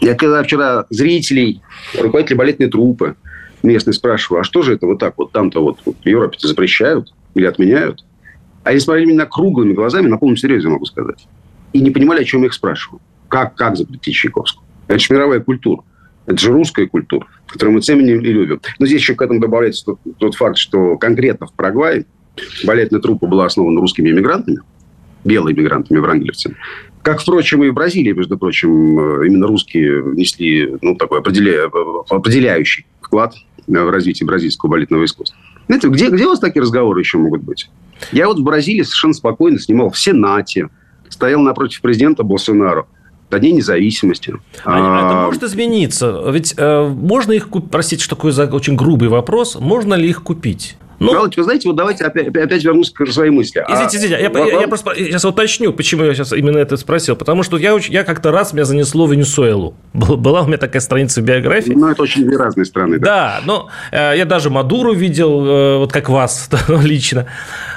[0.00, 1.62] Я когда вчера зрителей,
[1.98, 3.16] руководителей балетной труппы,
[3.62, 7.44] местные спрашиваю, а что же это вот так вот там-то вот, в Европе запрещают или
[7.44, 8.04] отменяют?
[8.64, 11.26] А они смотрели меня круглыми глазами, на полном серьезе могу сказать.
[11.72, 13.00] И не понимали, о чем я их спрашиваю.
[13.28, 14.64] Как, как запретить Чайковского?
[14.88, 15.84] Это же мировая культура.
[16.26, 18.60] Это же русская культура, которую мы ценим и любим.
[18.78, 22.06] Но здесь еще к этому добавляется тот, тот факт, что конкретно в Парагвае
[22.64, 24.58] балетная труппа была основана русскими иммигрантами,
[25.24, 26.56] белыми иммигрантами, врангелевцами.
[27.02, 31.64] Как, впрочем, и в Бразилии, между прочим, э, именно русские несли ну, такой определя...
[32.08, 33.34] определяющий вклад
[33.66, 35.36] в развитие бразильского балетного искусства.
[35.66, 37.70] Знаете, где, где у вас такие разговоры еще могут быть?
[38.12, 40.68] Я вот в Бразилии совершенно спокойно снимал в Сенате,
[41.08, 42.86] стоял напротив президента Болсонaro
[43.32, 44.34] до Дня независимости.
[44.64, 46.22] А, а это может измениться?
[46.30, 50.76] Ведь э, можно их купить, простите, что такой очень грубый вопрос, можно ли их купить?
[51.02, 53.64] Ну, Михайлович, вы знаете, вот давайте опять, опять вернусь к своей мысли.
[53.68, 57.16] Извините, извините, я, я, я просто сейчас уточню, почему я сейчас именно это спросил.
[57.16, 59.74] Потому что я, я как-то раз меня занесло в Венесуэлу.
[59.92, 61.72] Была у меня такая страница в биографии.
[61.72, 62.98] Ну, это очень две разные страны.
[63.00, 67.26] Да, да но э, я даже Мадуру видел, э, вот как вас лично.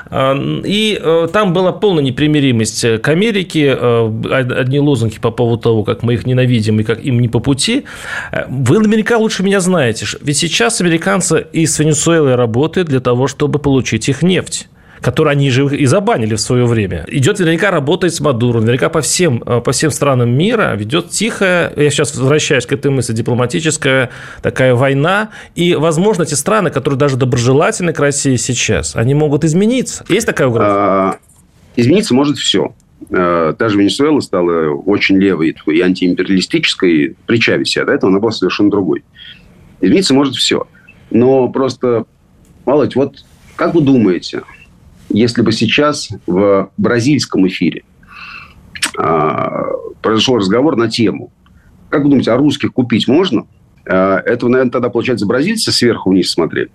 [0.10, 5.84] Э, и э, там была полная непримиримость к Америке, э, одни лозунги по поводу того,
[5.84, 7.86] как мы их ненавидим и как им не по пути.
[8.32, 13.60] Э, вы наверняка лучше меня знаете, ведь сейчас американцы из Венесуэлы работают для того, чтобы
[13.60, 14.68] получить их нефть
[15.06, 17.06] которую они же и забанили в свое время.
[17.08, 21.72] Идет наверняка работает с Мадуро, наверняка по всем, э, по всем странам мира ведет тихая,
[21.76, 24.10] я сейчас возвращаюсь к этой мысли, дипломатическая
[24.41, 30.04] такая война, и, возможно, эти страны, которые даже доброжелательны к России сейчас, они могут измениться.
[30.10, 30.72] Есть такая угроза?
[30.72, 31.18] А,
[31.76, 32.74] измениться может все.
[33.12, 38.32] Та э, Венесуэла стала очень левой и антиимпериалистической при Чавесе, а до этого она была
[38.32, 39.04] совершенно другой.
[39.82, 40.68] Измениться может все.
[41.12, 42.06] Но просто
[42.65, 43.24] Володь, вот
[43.56, 44.41] как вы думаете,
[45.15, 47.84] если бы сейчас в бразильском эфире
[48.97, 49.65] а,
[50.01, 51.32] произошел разговор на тему,
[51.89, 53.47] как вы думаете, а русских купить можно?
[53.88, 56.69] А, это, наверное, тогда, получается, бразильцы сверху вниз смотрели.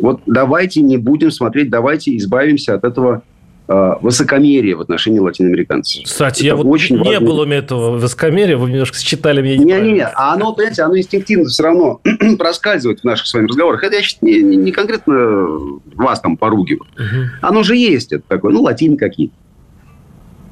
[0.00, 3.22] Вот давайте не будем смотреть, давайте избавимся от этого
[3.68, 6.04] э, высокомерия в отношении латиноамериканцев.
[6.04, 7.26] Кстати, это я вот очень не важно.
[7.26, 10.82] было у меня этого высокомерия, вы немножко считали меня Не, не, не, а оно, понимаете,
[10.82, 12.00] оно инстинктивно все равно
[12.38, 13.82] проскальзывает в наших с вами разговорах.
[13.82, 15.46] Это я не, не, конкретно
[15.94, 16.88] вас там поругиваю.
[16.96, 17.30] Угу.
[17.42, 19.34] Оно же есть, это такое, ну, латин какие-то.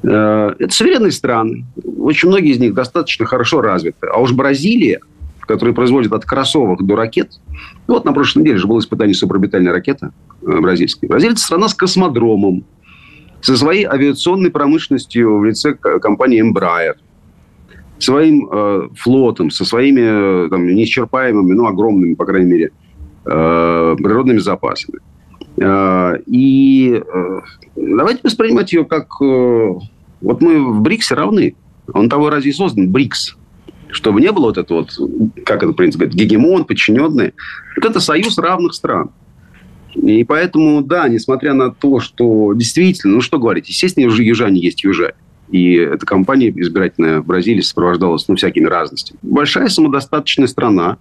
[0.03, 1.65] Э, это суверенные страны.
[1.97, 4.07] Очень многие из них достаточно хорошо развиты.
[4.07, 4.99] А уж Бразилия,
[5.41, 7.39] которая производит от кроссовок до ракет.
[7.87, 11.09] Вот на прошлой неделе же было испытание суперорбитальной ракеты э, бразильской.
[11.09, 12.65] Бразилия– это страна с космодромом,
[13.41, 16.95] со своей авиационной промышленностью в лице компании Embraer,
[17.99, 22.71] своим э, флотом, со своими э, там, неисчерпаемыми, ну, огромными, по крайней мере,
[23.25, 24.99] э, природными запасами.
[25.57, 27.41] Э, и э,
[27.75, 29.07] давайте воспринимать ее как...
[29.21, 29.73] Э,
[30.21, 31.55] вот мы в БРИКСе равны.
[31.93, 33.37] Он того разве создан, БРИКС
[33.91, 34.89] чтобы не было вот это вот,
[35.45, 37.33] как это принято говорить, гегемон, подчиненные.
[37.77, 39.11] Вот это союз равных стран.
[39.95, 44.83] И поэтому, да, несмотря на то, что действительно, ну что говорить, естественно, уже южане есть
[44.83, 45.13] южане.
[45.49, 49.19] И эта кампания избирательная в Бразилии сопровождалась ну, всякими разностями.
[49.21, 50.97] Большая самодостаточная страна,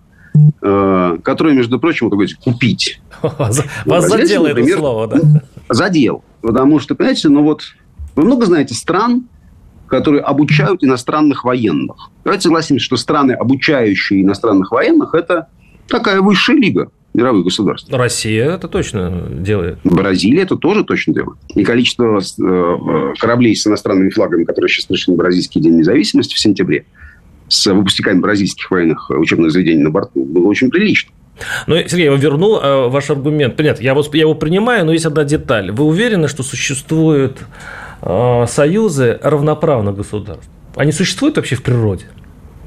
[0.62, 3.00] э, которую, между прочим, вот, говорите, купить.
[3.22, 5.20] Вас задело это слово, да?
[5.70, 6.22] Задел.
[6.42, 7.62] Потому что, понимаете, ну вот
[8.16, 9.26] вы много знаете стран,
[9.86, 12.10] которые обучают иностранных военных.
[12.24, 15.48] Давайте согласимся, что страны, обучающие иностранных военных, это
[15.88, 17.90] такая высшая лига мировых государств.
[17.92, 19.78] Россия это точно делает.
[19.84, 21.38] Бразилия это тоже точно делает.
[21.54, 26.38] И количество э, кораблей с иностранными флагами, которые сейчас пришли на Бразильский день независимости в
[26.38, 26.86] сентябре,
[27.48, 31.12] с выпускниками бразильских военных учебных заведений на борту, было очень прилично.
[31.66, 33.56] Ну, Сергей, я вернул э, ваш аргумент.
[33.56, 35.70] Понятно, я, вот, я его принимаю, но есть одна деталь.
[35.72, 37.38] Вы уверены, что существует
[38.06, 40.50] Э, союзы равноправных государств.
[40.76, 42.04] Они существуют вообще в природе?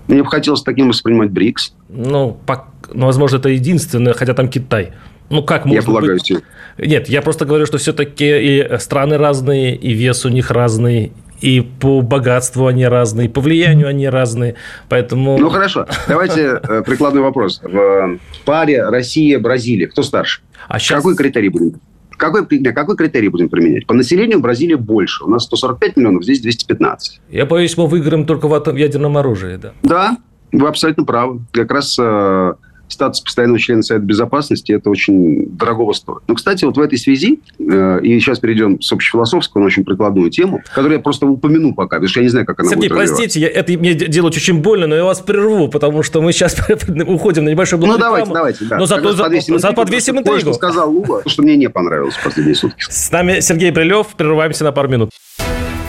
[0.07, 1.73] Мне бы хотелось таким воспринимать БРИКС.
[1.89, 4.93] Ну, по, ну, возможно, это единственное, хотя там Китай.
[5.29, 6.33] Ну, как можно Я полагаю, быть...
[6.77, 11.61] Нет, я просто говорю, что все-таки и страны разные, и вес у них разный, и
[11.61, 14.55] по богатству они разные, и по влиянию они разные,
[14.87, 15.37] поэтому...
[15.37, 15.85] Ну, хорошо.
[16.07, 17.61] Давайте э, прикладной вопрос.
[17.61, 20.41] В паре Россия-Бразилия кто старше?
[20.67, 20.97] А сейчас...
[20.97, 21.79] Какой критерий будем
[22.17, 23.85] какой, какой критерий будем применять?
[23.85, 25.23] По населению Бразилия больше.
[25.23, 27.21] У нас 145 миллионов, здесь 215.
[27.29, 29.57] Я боюсь, мы выиграем только в ядерном оружии.
[29.57, 30.17] Да, да
[30.51, 31.41] вы абсолютно правы.
[31.51, 32.53] Как раз э,
[32.87, 36.23] статус постоянного члена Совета Безопасности, это очень дорогого стоит.
[36.27, 40.29] Ну, кстати, вот в этой связи, э, и сейчас перейдем с общефилософского на очень прикладную
[40.29, 42.97] тему, которую я просто упомяну пока, потому что я не знаю, как она Сергей, будет
[42.97, 46.55] простите, я, это мне делать очень больно, но я вас прерву, потому что мы сейчас
[47.07, 48.65] уходим на небольшой блок Ну, давайте, давайте.
[48.65, 48.77] Да.
[48.77, 50.53] Но зато за, за подвесим интригу.
[50.53, 52.83] сказал Лула, что мне не понравилось в последние сутки.
[52.89, 54.07] С нами Сергей Брилев.
[54.15, 55.11] Прерываемся на пару минут.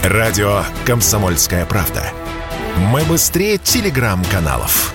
[0.05, 2.03] Радио «Комсомольская правда».
[2.93, 4.95] Мы быстрее телеграм-каналов.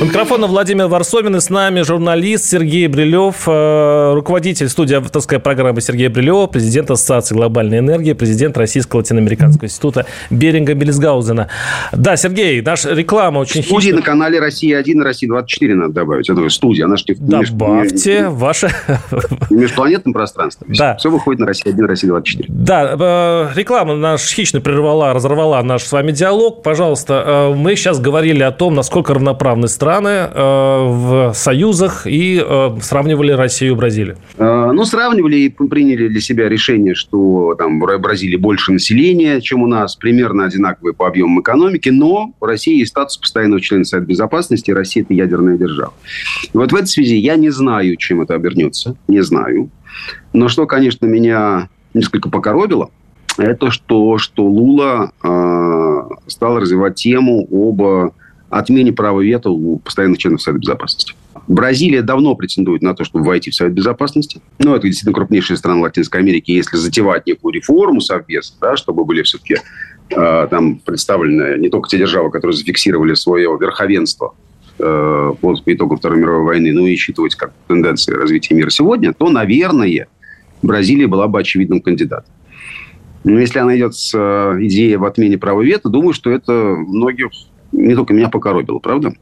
[0.00, 5.80] У микрофона Владимир Варсовин и с нами журналист Сергей Брилев, э, руководитель студии авторской программы
[5.80, 11.48] Сергея Брилева, президент Ассоциации глобальной энергии, президент Российского латиноамериканского института Беринга Бельсгаузена.
[11.90, 13.96] Да, Сергей, наша реклама очень Студии хищная.
[13.96, 16.30] на канале Россия-1 и Россия-24 надо добавить.
[16.30, 18.30] Это студия, она же Добавьте меж...
[18.30, 18.70] ваше...
[19.10, 20.68] В межпланетном пространстве.
[20.78, 20.94] Да.
[20.94, 22.44] Все выходит на Россия-1, Россия-24.
[22.46, 26.62] Да, э, реклама наш хищно прервала, разорвала наш с вами диалог.
[26.62, 32.44] Пожалуйста, э, мы сейчас говорили о том, насколько равноправны страны страны э, в союзах и
[32.46, 34.18] э, сравнивали Россию и Бразилию?
[34.36, 39.62] Э, ну, сравнивали и приняли для себя решение, что там в Бразилии больше населения, чем
[39.62, 44.06] у нас, примерно одинаковые по объемам экономики, но в России есть статус постоянного члена Совета
[44.08, 45.94] Безопасности, Россия– это ядерная держава.
[46.52, 49.70] Вот в этой связи я не знаю, чем это обернется, не знаю.
[50.34, 52.90] Но что, конечно, меня несколько покоробило,
[53.38, 58.12] это что, что Лула э, стал развивать тему об
[58.50, 61.14] отмене права вето у постоянных членов Совета Безопасности.
[61.46, 64.40] Бразилия давно претендует на то, чтобы войти в Совет Безопасности.
[64.58, 66.50] Но это действительно крупнейшая страна Латинской Америки.
[66.50, 69.56] Если затевать некую реформу Совбеза, да, чтобы были все-таки
[70.10, 74.34] э, там представлены не только те державы, которые зафиксировали свое верховенство
[74.78, 79.30] э, по итогам Второй мировой войны, но и учитывать как тенденции развития мира сегодня, то,
[79.30, 80.08] наверное,
[80.62, 82.32] Бразилия была бы очевидным кандидатом.
[83.24, 87.28] Но если она идет с э, идеей об отмене права вето, думаю, что это многих
[87.72, 89.12] не только меня покоробило, правда?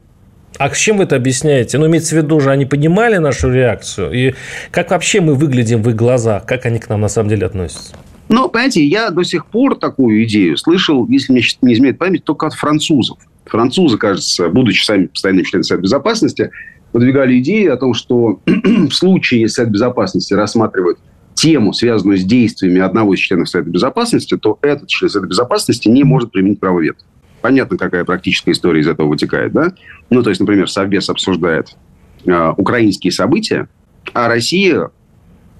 [0.57, 1.77] А с чем вы это объясняете?
[1.77, 4.11] Ну, имеется в виду же, они понимали нашу реакцию?
[4.11, 4.33] И
[4.71, 6.45] как вообще мы выглядим в их глазах?
[6.45, 7.95] Как они к нам на самом деле относятся?
[8.29, 12.47] Но, понимаете, я до сих пор такую идею слышал, если мне не изменяет память, только
[12.47, 13.19] от французов.
[13.45, 16.51] Французы, кажется, будучи сами постоянными членами Совета Безопасности,
[16.91, 20.97] выдвигали идею о том, что в случае, если Совет Безопасности рассматривает
[21.35, 26.03] тему, связанную с действиями одного из членов Совета Безопасности, то этот член Совета Безопасности не
[26.03, 27.03] может применить право вето.
[27.41, 29.73] Понятно, какая практическая история из этого вытекает, да?
[30.09, 31.75] Ну, то есть, например, Совбез обсуждает
[32.25, 33.67] э, украинские события,
[34.13, 34.89] а Россия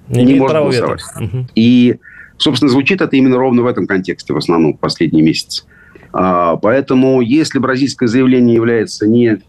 [0.08, 1.02] не, не может голосовать.
[1.20, 1.46] Угу.
[1.54, 1.96] И,
[2.36, 5.64] собственно, звучит это именно ровно в этом контексте, в основном, в последние месяцы.
[6.12, 9.40] А, поэтому, если бразильское заявление является не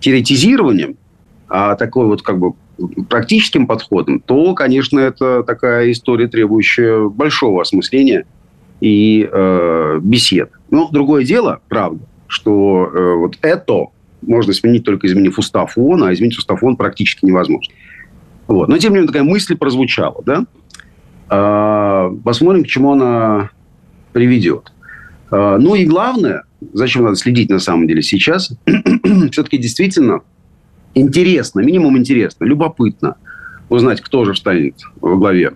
[0.00, 0.96] теоретизированием,
[1.48, 2.52] а такой вот как бы
[3.08, 8.26] практическим подходом, то, конечно, это такая история, требующая большого осмысления
[8.80, 10.50] и э, бесед.
[10.70, 13.86] Но другое дело, правда, что э, вот это
[14.22, 17.72] можно сменить только изменив устав ООН, а изменить устав ООН практически невозможно.
[18.46, 18.68] Вот.
[18.68, 20.22] Но, тем не менее, такая мысль прозвучала.
[20.24, 20.44] Да?
[21.28, 23.50] А, посмотрим, к чему она
[24.12, 24.72] приведет.
[25.30, 28.52] А, ну и главное, зачем надо следить на самом деле сейчас,
[29.30, 30.20] все-таки действительно
[30.94, 33.16] интересно, минимум интересно, любопытно
[33.68, 35.52] узнать, кто же встанет во главе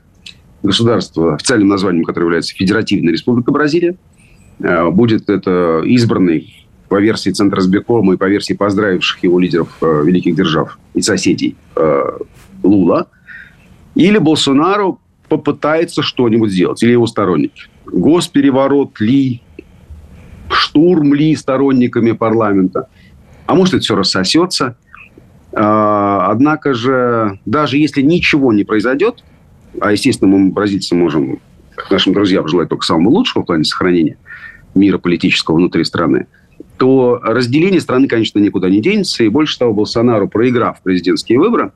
[0.63, 3.97] государства, официальным названием которое является Федеративная Республика Бразилия.
[4.63, 10.03] А, будет это избранный по версии Центра избиркома и по версии поздравивших его лидеров э,
[10.05, 12.03] великих держав и соседей э,
[12.63, 13.07] Лула.
[13.95, 17.65] Или Болсонару попытается что-нибудь сделать, или его сторонники.
[17.87, 19.41] Госпереворот ли,
[20.51, 22.89] штурм ли сторонниками парламента.
[23.47, 24.77] А может, это все рассосется.
[25.53, 29.25] А, однако же, даже если ничего не произойдет,
[29.81, 31.39] а, естественно, мы, бразильцы, можем
[31.89, 34.17] нашим друзьям желать только самого лучшего в плане сохранения
[34.75, 36.27] мира политического внутри страны,
[36.77, 39.25] то разделение страны, конечно, никуда не денется.
[39.25, 41.73] И больше того, Болсонару, проиграв президентские выборы,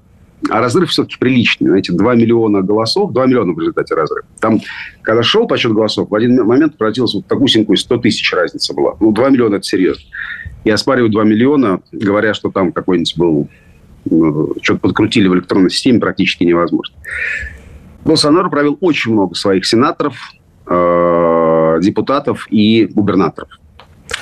[0.51, 1.69] а разрыв все-таки приличный.
[1.69, 4.27] Знаете, 2 миллиона голосов, 2 миллиона в результате разрыва.
[4.41, 4.61] Там,
[5.03, 8.97] когда шел подсчет голосов, в один момент превратилась вот такусенькую 100 тысяч разница была.
[9.01, 10.05] Ну, 2 миллиона– это серьезно.
[10.65, 13.49] И оспаривать 2 миллиона, говоря, что там какой-нибудь был
[14.05, 16.95] ну, что-то подкрутили в электронной системе, практически невозможно.
[18.05, 20.15] Болсонaro провел очень много своих сенаторов,
[20.67, 20.75] э,
[21.81, 23.49] депутатов и губернаторов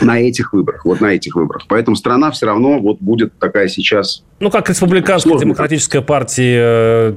[0.01, 1.65] на этих выборах, вот на этих выборах.
[1.69, 7.15] Поэтому страна все равно вот будет такая сейчас ну, как республиканская демократическая партия э,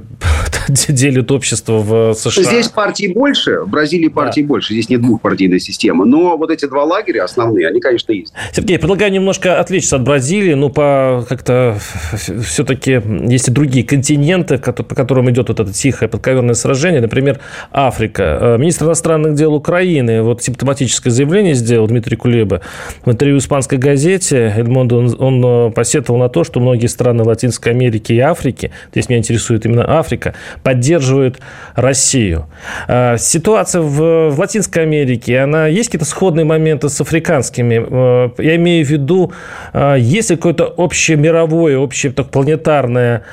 [0.87, 2.43] делит общество в США.
[2.43, 4.47] Здесь партий больше, в Бразилии партий да.
[4.47, 4.73] больше.
[4.73, 6.05] Здесь не двухпартийная система.
[6.05, 8.33] Но вот эти два лагеря основные, они, конечно, есть.
[8.51, 10.53] Сергей, предлагаю немножко отвлечься от Бразилии.
[10.53, 11.77] Ну, по как-то
[12.13, 17.01] все-таки есть и другие континенты, по которым идет вот это тихое подковерное сражение.
[17.01, 17.39] Например,
[17.71, 18.37] Африка.
[18.41, 22.61] Э, министр иностранных дел Украины вот симптоматическое заявление сделал Дмитрий Кулеба
[23.03, 24.53] в интервью испанской газете.
[24.57, 29.09] Эльмондо, он, он э, посетовал на то, что многие страны Латинской Америки и Африки, здесь
[29.09, 30.33] меня интересует именно Африка,
[30.63, 31.39] поддерживают
[31.75, 32.47] Россию.
[32.87, 37.85] А, ситуация в, в Латинской Америке, она есть какие-то сходные моменты с африканскими?
[37.87, 39.33] А, я имею в виду,
[39.73, 43.23] а, есть ли какое-то общее мировое, общее так, планетарное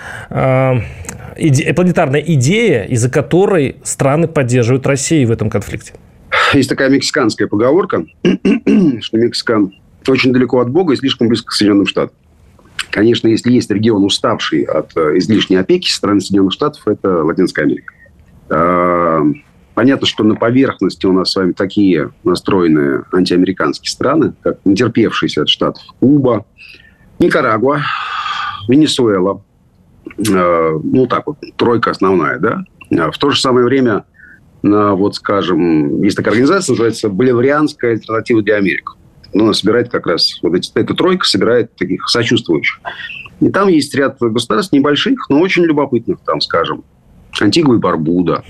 [1.37, 5.95] иде, планетарная идея, из-за которой страны поддерживают Россию в этом конфликте?
[6.55, 9.73] Есть такая мексиканская поговорка, что Мексикан
[10.09, 12.17] очень далеко от Бога и слишком близко к Соединенным Штатам.
[12.93, 17.63] Конечно, если есть регион, уставший от э, излишней опеки со стороны Соединенных Штатов, это Латинская
[17.63, 17.95] Америка.
[18.51, 19.23] А,
[19.73, 25.49] понятно, что на поверхности у нас с вами такие настроенные антиамериканские страны, как нетерпевшиеся от
[25.49, 26.45] Штатов Куба,
[27.19, 27.81] Никарагуа,
[28.69, 29.43] Венесуэла.
[30.31, 32.63] А, ну, так вот, тройка основная, да.
[32.95, 34.05] А в то же самое время,
[34.63, 38.91] вот, скажем, есть такая организация, называется Боливарианская альтернатива для Америки
[39.35, 42.81] ну, собирает как раз, вот эти, эта тройка собирает таких сочувствующих.
[43.41, 46.85] И там есть ряд государств небольших, но очень любопытных, там, скажем,
[47.41, 48.45] Антигуа и Барбуда,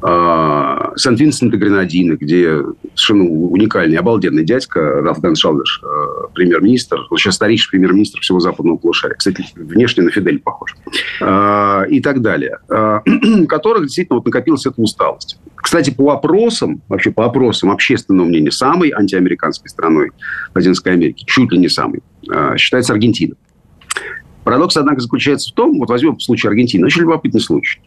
[0.00, 2.62] Сент-Винсент и Гренадины, где
[2.94, 9.16] совершенно уникальный, обалденный дядька Раф Дэн Шалдеш, а, премьер-министр, сейчас старейший премьер-министр всего западного полушария.
[9.16, 10.74] Кстати, внешне на Фидель похож.
[11.20, 12.58] А, и так далее.
[12.68, 15.38] У которых действительно вот накопилась эта усталость.
[15.56, 20.12] Кстати, по вопросам, вообще по опросам общественного мнения, самой антиамериканской страной
[20.54, 22.00] Латинской Америки, чуть ли не самой,
[22.56, 23.34] считается Аргентина.
[24.44, 27.80] Парадокс, однако, заключается в том, вот возьмем случай Аргентины, очень любопытный случай.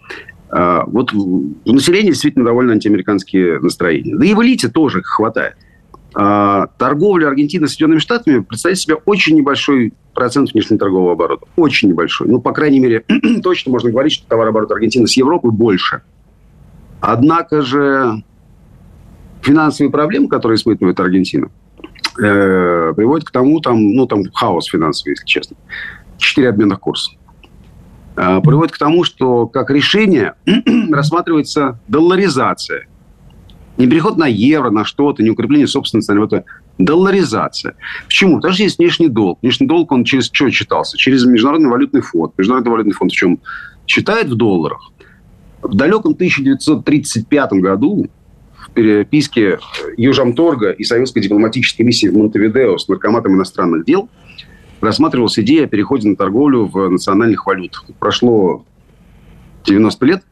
[0.56, 4.16] А, вот у населения действительно довольно антиамериканские настроения.
[4.16, 5.56] Да и в элите тоже хватает.
[6.14, 11.48] А, торговля Аргентины с Соединенными Штатами представляет себя очень небольшой процент внешнеторгового оборота.
[11.56, 12.28] Очень небольшой.
[12.28, 13.04] Ну, по крайней мере,
[13.44, 16.04] точно можно говорить, что товарооборот Аргентины с Европой больше.
[17.02, 18.24] Однако же
[19.42, 21.50] финансовые проблемы, которые испытывает Аргентина,
[22.20, 25.58] э, приводят к тому, там, ну, там хаос финансовый, если честно.
[26.20, 27.12] Четыре обменных курса.
[28.16, 30.36] Э, приводит к тому, что как решение
[30.92, 32.88] рассматривается долларизация
[33.78, 36.46] Не переход на евро, на что-то, не укрепление собственности, а это
[36.78, 37.76] долларизация.
[38.06, 38.36] Почему?
[38.36, 39.40] Потому что есть внешний долг.
[39.42, 40.98] Внешний долг, он через что читался?
[40.98, 42.34] Через Международный валютный фонд.
[42.38, 43.40] Международный валютный фонд в чем?
[43.88, 44.92] Считает в долларах.
[45.64, 48.08] В далеком 1935 году
[48.56, 49.60] в переписке
[49.98, 54.10] Южамторга и Советской дипломатической миссии в Монтевидео с наркоматом иностранных дел
[54.84, 57.86] рассматривалась идея о переходе на торговлю в национальных валютах.
[58.00, 58.66] Прошло
[59.66, 60.24] 90 лет,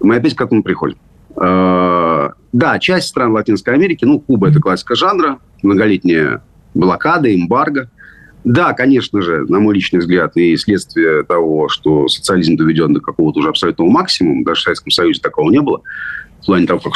[0.00, 0.96] мы опять к этому приходим.
[1.36, 6.42] А, да, часть стран Латинской Америки, ну, Куба– это классика жанра, многолетняя
[6.74, 7.90] блокада, эмбарго.
[8.44, 13.38] Да, конечно же, на мой личный взгляд, и следствие того, что социализм доведен до какого-то
[13.38, 15.82] уже абсолютного максимума, даже в Советском Союзе такого не было,
[16.40, 16.94] в плане того, как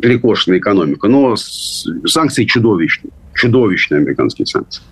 [0.00, 4.82] перекошена экономика, но санкции чудовищные, чудовищные американские санкции.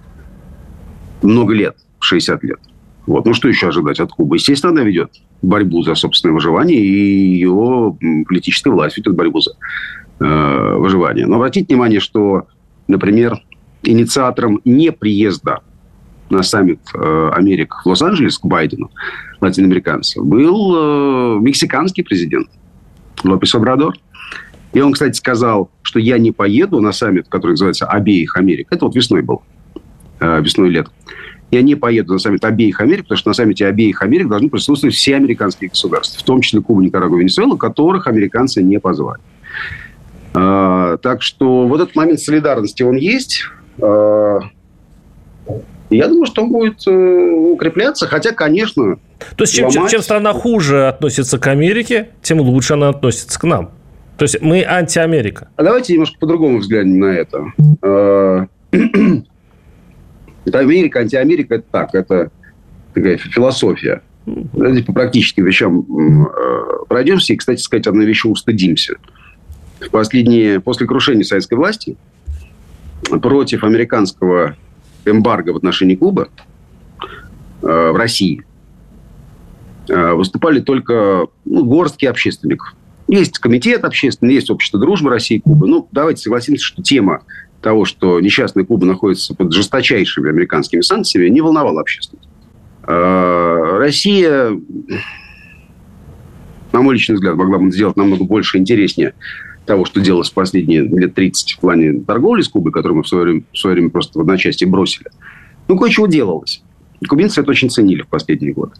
[1.25, 2.59] Много лет, 60 лет.
[3.07, 3.27] Вот.
[3.27, 4.37] Ну, что еще ожидать от Кубы?
[4.37, 5.11] Естественно, она ведет
[5.43, 7.97] борьбу за собственное выживание, и ее
[8.29, 9.53] политическая власть ведет борьбу за
[10.20, 11.27] э, выживание.
[11.27, 12.47] Но обратите внимание, что,
[12.89, 13.39] например,
[13.83, 15.61] инициатором неприезда
[16.31, 18.91] на саммит э, Америк в Лос-Анджелес к Байдену,
[19.41, 22.49] латиноамериканцев, был э, мексиканский президент
[23.22, 23.95] Лопес Обрадор.
[24.72, 28.68] И он, кстати, сказал, что я не поеду на саммит, который называется «Обеих Америк».
[28.70, 29.43] Это вот весной был,
[30.21, 30.93] э, весной летом
[31.55, 34.95] я не поеду на саммит обеих Америк, потому что на саммите обеих Америк должны присутствовать
[34.95, 39.21] все американские государства, в том числе Куба, Никарагуа, Венесуэла, которых американцы не позвали.
[40.35, 43.45] А, так что вот этот момент солидарности, он есть.
[43.81, 44.41] А,
[45.91, 48.99] я думаю, что он будет э, укрепляться, хотя, конечно...
[49.37, 49.91] То есть, чем, ломать...
[49.91, 53.71] чем страна хуже относится к Америке, тем лучше она относится к нам.
[54.17, 55.49] То есть, мы антиамерика.
[55.55, 58.49] А давайте немножко по-другому взглянем на это.
[60.45, 62.31] Это Америка, антиамерика, это так, это
[62.93, 64.03] такая философия.
[64.27, 65.87] Давайте по практическим вещам
[66.31, 67.33] э, пройдемся.
[67.33, 68.97] И, кстати сказать, одной вещи устыдимся.
[69.81, 71.97] В последние, после крушения советской власти
[73.21, 74.57] против американского
[75.05, 76.29] эмбарго в отношении Кубы
[77.63, 78.45] э, в России
[79.89, 82.75] э, выступали только ну, горстки общественников.
[83.07, 85.69] Есть комитет общественный, есть общество дружбы России и Кубы.
[85.69, 87.23] Ну, давайте согласимся, что тема
[87.65, 92.29] того, что несчастная Куба находится под жесточайшими американскими санкциями, не волновала общественность.
[92.83, 94.51] А, Россия,
[96.73, 99.15] на мой личный взгляд, могла бы сделать намного больше интереснее
[99.65, 103.09] того, что делалось в последние лет 30 в плане торговли с Кубой, которую мы в
[103.09, 105.07] свое время, в свое время просто в одночасье бросили.
[105.67, 106.62] Ну, кое-чего делалось.
[107.09, 108.73] Кубинцы это очень ценили в последние годы.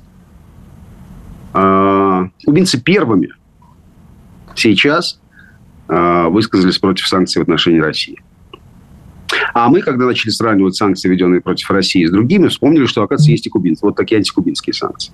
[1.55, 3.30] А, кубинцы первыми
[4.55, 5.18] сейчас
[5.89, 8.18] а, высказались против санкций в отношении России.
[9.53, 13.47] А мы, когда начали сравнивать санкции, введенные против России, с другими, вспомнили, что, оказывается, есть
[13.47, 13.85] и кубинцы.
[13.85, 15.12] Вот такие антикубинские санкции.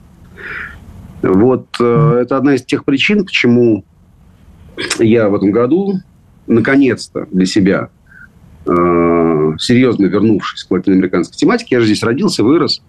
[1.23, 3.85] Вот э, это одна из тех причин, почему
[4.99, 6.01] я в этом году,
[6.47, 7.91] наконец-то для себя,
[8.65, 12.83] э, серьезно вернувшись к латиноамериканской тематике, я же здесь родился, вырос.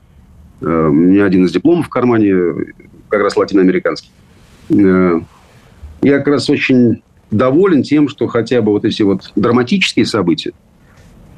[0.62, 2.36] Э, у меня один из дипломов в кармане
[3.10, 4.12] как раз латиноамериканский.
[4.70, 10.54] Я как раз очень доволен тем, что хотя бы вот эти вот драматические события,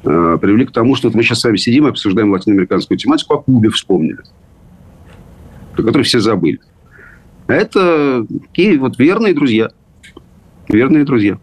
[0.04, 3.42] привели к тому, что вот мы сейчас с вами сидим и обсуждаем латиноамериканскую тематику, о
[3.42, 4.18] Кубе вспомнили,
[5.74, 6.60] про которую все забыли.
[7.46, 9.70] А это такие вот верные друзья.
[10.68, 11.38] Верные друзья.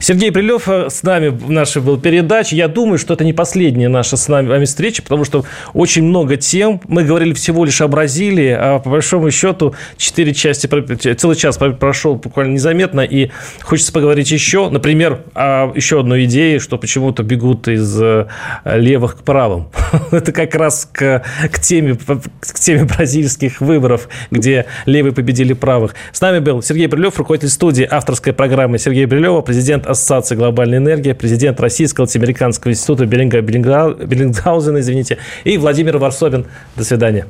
[0.00, 2.56] Сергей Прилев э, с нами в нашей был передаче.
[2.56, 6.80] Я думаю, что это не последняя наша с нами встреча, потому что очень много тем.
[6.88, 10.66] Мы говорили всего лишь о Бразилии, а по большому счету четыре части,
[11.14, 13.30] целый час прошел буквально незаметно, и
[13.62, 18.26] хочется поговорить еще, например, о еще одной идее, что почему-то бегут из э,
[18.64, 19.68] левых к правым.
[20.10, 25.94] это как раз к, к, теме, к теме бразильских выборов, где левые победили правых.
[26.12, 30.76] С нами был Сергей Прилев, руководитель студии авторской программы Сергея Брилева, президент президент Ассоциации «Глобальная
[30.76, 36.44] энергия», президент Российского американского института Беллинга, Беллинггаузена, извините, и Владимир Варсобин.
[36.76, 37.26] До свидания.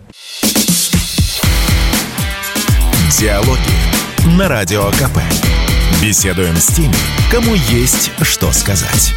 [3.21, 5.21] Диалоги на Радио КП.
[6.03, 6.97] Беседуем с теми,
[7.31, 9.15] кому есть что сказать.